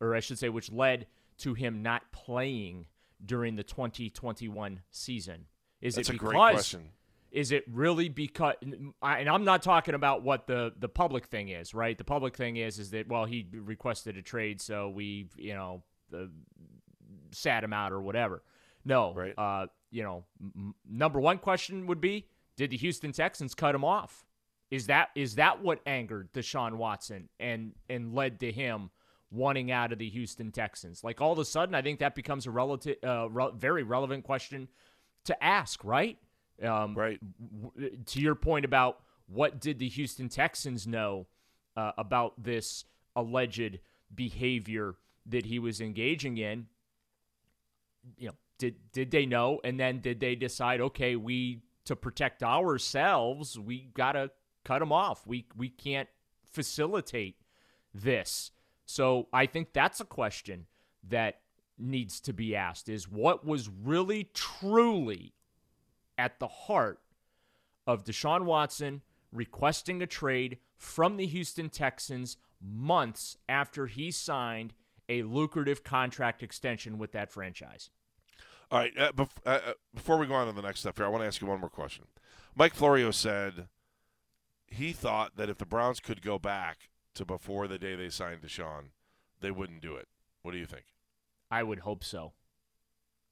or 0.00 0.14
I 0.14 0.20
should 0.20 0.38
say, 0.38 0.48
which 0.48 0.70
led 0.72 1.06
to 1.38 1.54
him 1.54 1.82
not 1.82 2.12
playing 2.12 2.86
during 3.24 3.56
the 3.56 3.62
2021 3.64 4.80
season? 4.90 5.46
Is 5.80 5.96
That's 5.96 6.08
it 6.08 6.12
a 6.12 6.14
because 6.14 6.28
great 6.28 6.38
question. 6.38 6.88
Is 7.30 7.50
it 7.50 7.64
really 7.70 8.08
because? 8.08 8.54
And 8.62 8.94
I'm 9.28 9.44
not 9.44 9.62
talking 9.62 9.94
about 9.94 10.22
what 10.22 10.46
the 10.46 10.72
the 10.78 10.88
public 10.88 11.26
thing 11.26 11.48
is, 11.48 11.74
right? 11.74 11.98
The 11.98 12.04
public 12.04 12.36
thing 12.36 12.56
is 12.56 12.78
is 12.78 12.90
that 12.90 13.08
well, 13.08 13.24
he 13.24 13.48
requested 13.52 14.16
a 14.16 14.22
trade, 14.22 14.60
so 14.60 14.88
we, 14.88 15.28
you 15.36 15.52
know, 15.54 15.82
the, 16.10 16.30
sat 17.32 17.64
him 17.64 17.72
out 17.72 17.92
or 17.92 18.00
whatever. 18.00 18.44
No, 18.84 19.12
Right. 19.14 19.34
uh, 19.36 19.66
you 19.90 20.04
know, 20.04 20.24
m- 20.40 20.74
number 20.88 21.18
one 21.18 21.38
question 21.38 21.88
would 21.88 22.00
be: 22.00 22.28
Did 22.56 22.70
the 22.70 22.76
Houston 22.76 23.10
Texans 23.10 23.52
cut 23.54 23.74
him 23.74 23.84
off? 23.84 24.24
Is 24.74 24.88
that 24.88 25.10
is 25.14 25.36
that 25.36 25.62
what 25.62 25.80
angered 25.86 26.32
Deshaun 26.32 26.74
Watson 26.74 27.28
and 27.38 27.74
and 27.88 28.12
led 28.12 28.40
to 28.40 28.50
him 28.50 28.90
wanting 29.30 29.70
out 29.70 29.92
of 29.92 29.98
the 30.00 30.08
Houston 30.08 30.50
Texans? 30.50 31.04
Like 31.04 31.20
all 31.20 31.32
of 31.32 31.38
a 31.38 31.44
sudden, 31.44 31.76
I 31.76 31.82
think 31.82 32.00
that 32.00 32.16
becomes 32.16 32.46
a 32.46 32.50
relative, 32.50 32.96
uh, 33.04 33.28
re- 33.30 33.52
very 33.54 33.84
relevant 33.84 34.24
question 34.24 34.66
to 35.26 35.44
ask, 35.44 35.84
right? 35.84 36.18
Um, 36.60 36.94
Right. 36.96 37.20
w- 37.62 37.98
to 38.04 38.20
your 38.20 38.34
point 38.34 38.64
about 38.64 39.00
what 39.26 39.60
did 39.60 39.78
the 39.78 39.88
Houston 39.88 40.28
Texans 40.28 40.86
know 40.88 41.28
uh, 41.76 41.92
about 41.96 42.42
this 42.42 42.84
alleged 43.14 43.78
behavior 44.12 44.96
that 45.26 45.46
he 45.46 45.60
was 45.60 45.80
engaging 45.80 46.36
in? 46.38 46.66
You 48.18 48.28
know, 48.28 48.34
did 48.58 48.90
did 48.90 49.12
they 49.12 49.24
know, 49.24 49.60
and 49.62 49.78
then 49.78 50.00
did 50.00 50.18
they 50.18 50.34
decide, 50.34 50.80
okay, 50.80 51.14
we 51.14 51.62
to 51.84 51.94
protect 51.94 52.42
ourselves, 52.42 53.56
we 53.56 53.90
gotta 53.94 54.30
cut 54.64 54.80
them 54.80 54.92
off. 54.92 55.26
We 55.26 55.46
we 55.56 55.68
can't 55.68 56.08
facilitate 56.44 57.36
this. 57.92 58.50
So 58.86 59.28
I 59.32 59.46
think 59.46 59.72
that's 59.72 60.00
a 60.00 60.04
question 60.04 60.66
that 61.08 61.40
needs 61.78 62.20
to 62.20 62.32
be 62.32 62.56
asked: 62.56 62.88
is 62.88 63.08
what 63.08 63.44
was 63.46 63.68
really 63.68 64.30
truly 64.34 65.34
at 66.16 66.38
the 66.38 66.48
heart 66.48 67.00
of 67.86 68.04
Deshaun 68.04 68.44
Watson 68.44 69.02
requesting 69.32 70.00
a 70.00 70.06
trade 70.06 70.58
from 70.76 71.16
the 71.16 71.26
Houston 71.26 71.68
Texans 71.68 72.36
months 72.60 73.36
after 73.48 73.86
he 73.86 74.10
signed 74.10 74.72
a 75.08 75.22
lucrative 75.22 75.84
contract 75.84 76.42
extension 76.42 76.98
with 76.98 77.12
that 77.12 77.30
franchise. 77.30 77.90
All 78.70 78.78
right. 78.78 78.92
Uh, 78.98 79.12
bef- 79.12 79.28
uh, 79.44 79.48
uh, 79.48 79.72
before 79.94 80.18
we 80.18 80.26
go 80.26 80.34
on 80.34 80.46
to 80.46 80.52
the 80.52 80.62
next 80.62 80.80
step 80.80 80.96
here, 80.96 81.06
I 81.06 81.08
want 81.08 81.22
to 81.22 81.26
ask 81.26 81.40
you 81.40 81.46
one 81.46 81.60
more 81.60 81.68
question. 81.68 82.04
Mike 82.56 82.74
Florio 82.74 83.10
said 83.10 83.68
he 84.74 84.92
thought 84.92 85.36
that 85.36 85.48
if 85.48 85.58
the 85.58 85.66
Browns 85.66 86.00
could 86.00 86.22
go 86.22 86.38
back 86.38 86.88
to 87.14 87.24
before 87.24 87.66
the 87.68 87.78
day 87.78 87.94
they 87.94 88.08
signed 88.08 88.42
Deshaun, 88.42 88.90
they 89.40 89.50
wouldn't 89.50 89.80
do 89.80 89.94
it. 89.96 90.08
What 90.42 90.52
do 90.52 90.58
you 90.58 90.66
think? 90.66 90.84
I 91.50 91.62
would 91.62 91.80
hope 91.80 92.02
so. 92.04 92.32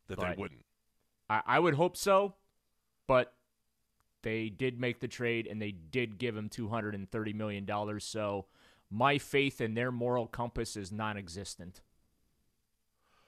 That 0.08 0.18
Right. 0.18 0.36
they 0.36 0.40
wouldn't. 0.40 0.64
I, 1.28 1.42
I 1.46 1.58
would 1.58 1.74
hope 1.74 1.96
so, 1.96 2.34
but 3.06 3.34
they 4.22 4.48
did 4.48 4.78
make 4.80 5.00
the 5.00 5.08
trade 5.08 5.46
and 5.46 5.60
they 5.60 5.72
did 5.72 6.18
give 6.18 6.36
him 6.36 6.48
$230 6.48 7.34
million. 7.34 8.00
So 8.00 8.46
my 8.90 9.18
faith 9.18 9.60
in 9.60 9.74
their 9.74 9.90
moral 9.90 10.26
compass 10.26 10.76
is 10.76 10.92
non 10.92 11.16
existent. 11.16 11.80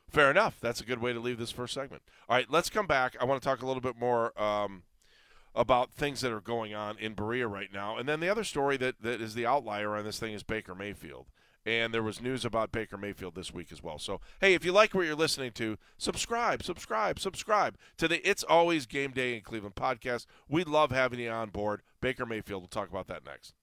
Fair 0.09 0.31
enough. 0.31 0.59
That's 0.61 0.81
a 0.81 0.85
good 0.85 1.01
way 1.01 1.13
to 1.13 1.19
leave 1.19 1.39
this 1.39 1.51
first 1.51 1.75
segment. 1.75 2.03
All 2.29 2.37
right, 2.37 2.47
let's 2.49 2.71
come 2.71 2.87
back. 2.87 3.17
I 3.21 3.25
want 3.25 3.43
to 3.43 3.49
talk 3.49 3.63
a 3.63 3.67
little 3.67 3.81
bit 3.81 3.99
more 3.99 4.39
um, 4.41 4.83
about 5.55 5.93
things 5.93 6.21
that 6.21 6.33
are 6.33 6.41
going 6.41 6.75
on 6.75 6.99
in 6.99 7.15
Berea 7.15 7.47
right 7.47 7.73
now. 7.73 7.97
And 7.97 8.09
then 8.09 8.21
the 8.21 8.29
other 8.29 8.45
story 8.45 8.77
that, 8.79 9.03
that 9.03 9.21
is 9.21 9.35
the 9.35 9.47
outlier 9.47 9.97
on 9.97 10.05
this 10.05 10.19
thing 10.19 10.33
is 10.33 10.43
Baker 10.43 10.75
Mayfield. 10.75 11.27
And 11.67 11.95
there 11.95 12.03
was 12.03 12.21
news 12.21 12.45
about 12.45 12.73
Baker 12.73 12.99
Mayfield 12.99 13.35
this 13.35 13.55
week 13.55 13.73
as 13.73 13.83
well. 13.83 13.99
So, 13.99 14.21
hey, 14.41 14.53
if 14.53 14.67
you 14.67 14.73
like 14.73 14.95
what 14.95 15.07
you're 15.07 15.15
listening 15.15 15.53
to, 15.53 15.79
subscribe, 15.97 16.63
subscribe, 16.63 17.19
subscribe 17.19 17.79
to 17.97 18.07
the 18.07 18.29
It's 18.29 18.45
Always 18.45 18.85
Game 18.85 19.13
Day 19.13 19.35
in 19.35 19.41
Cleveland 19.41 19.75
podcast. 19.75 20.27
We 20.47 20.65
love 20.65 20.91
having 20.91 21.21
you 21.21 21.31
on 21.31 21.49
board. 21.49 21.81
Baker 22.03 22.27
Mayfield, 22.27 22.63
we'll 22.63 22.69
talk 22.69 22.91
about 22.91 23.07
that 23.07 23.25
next. 23.25 23.55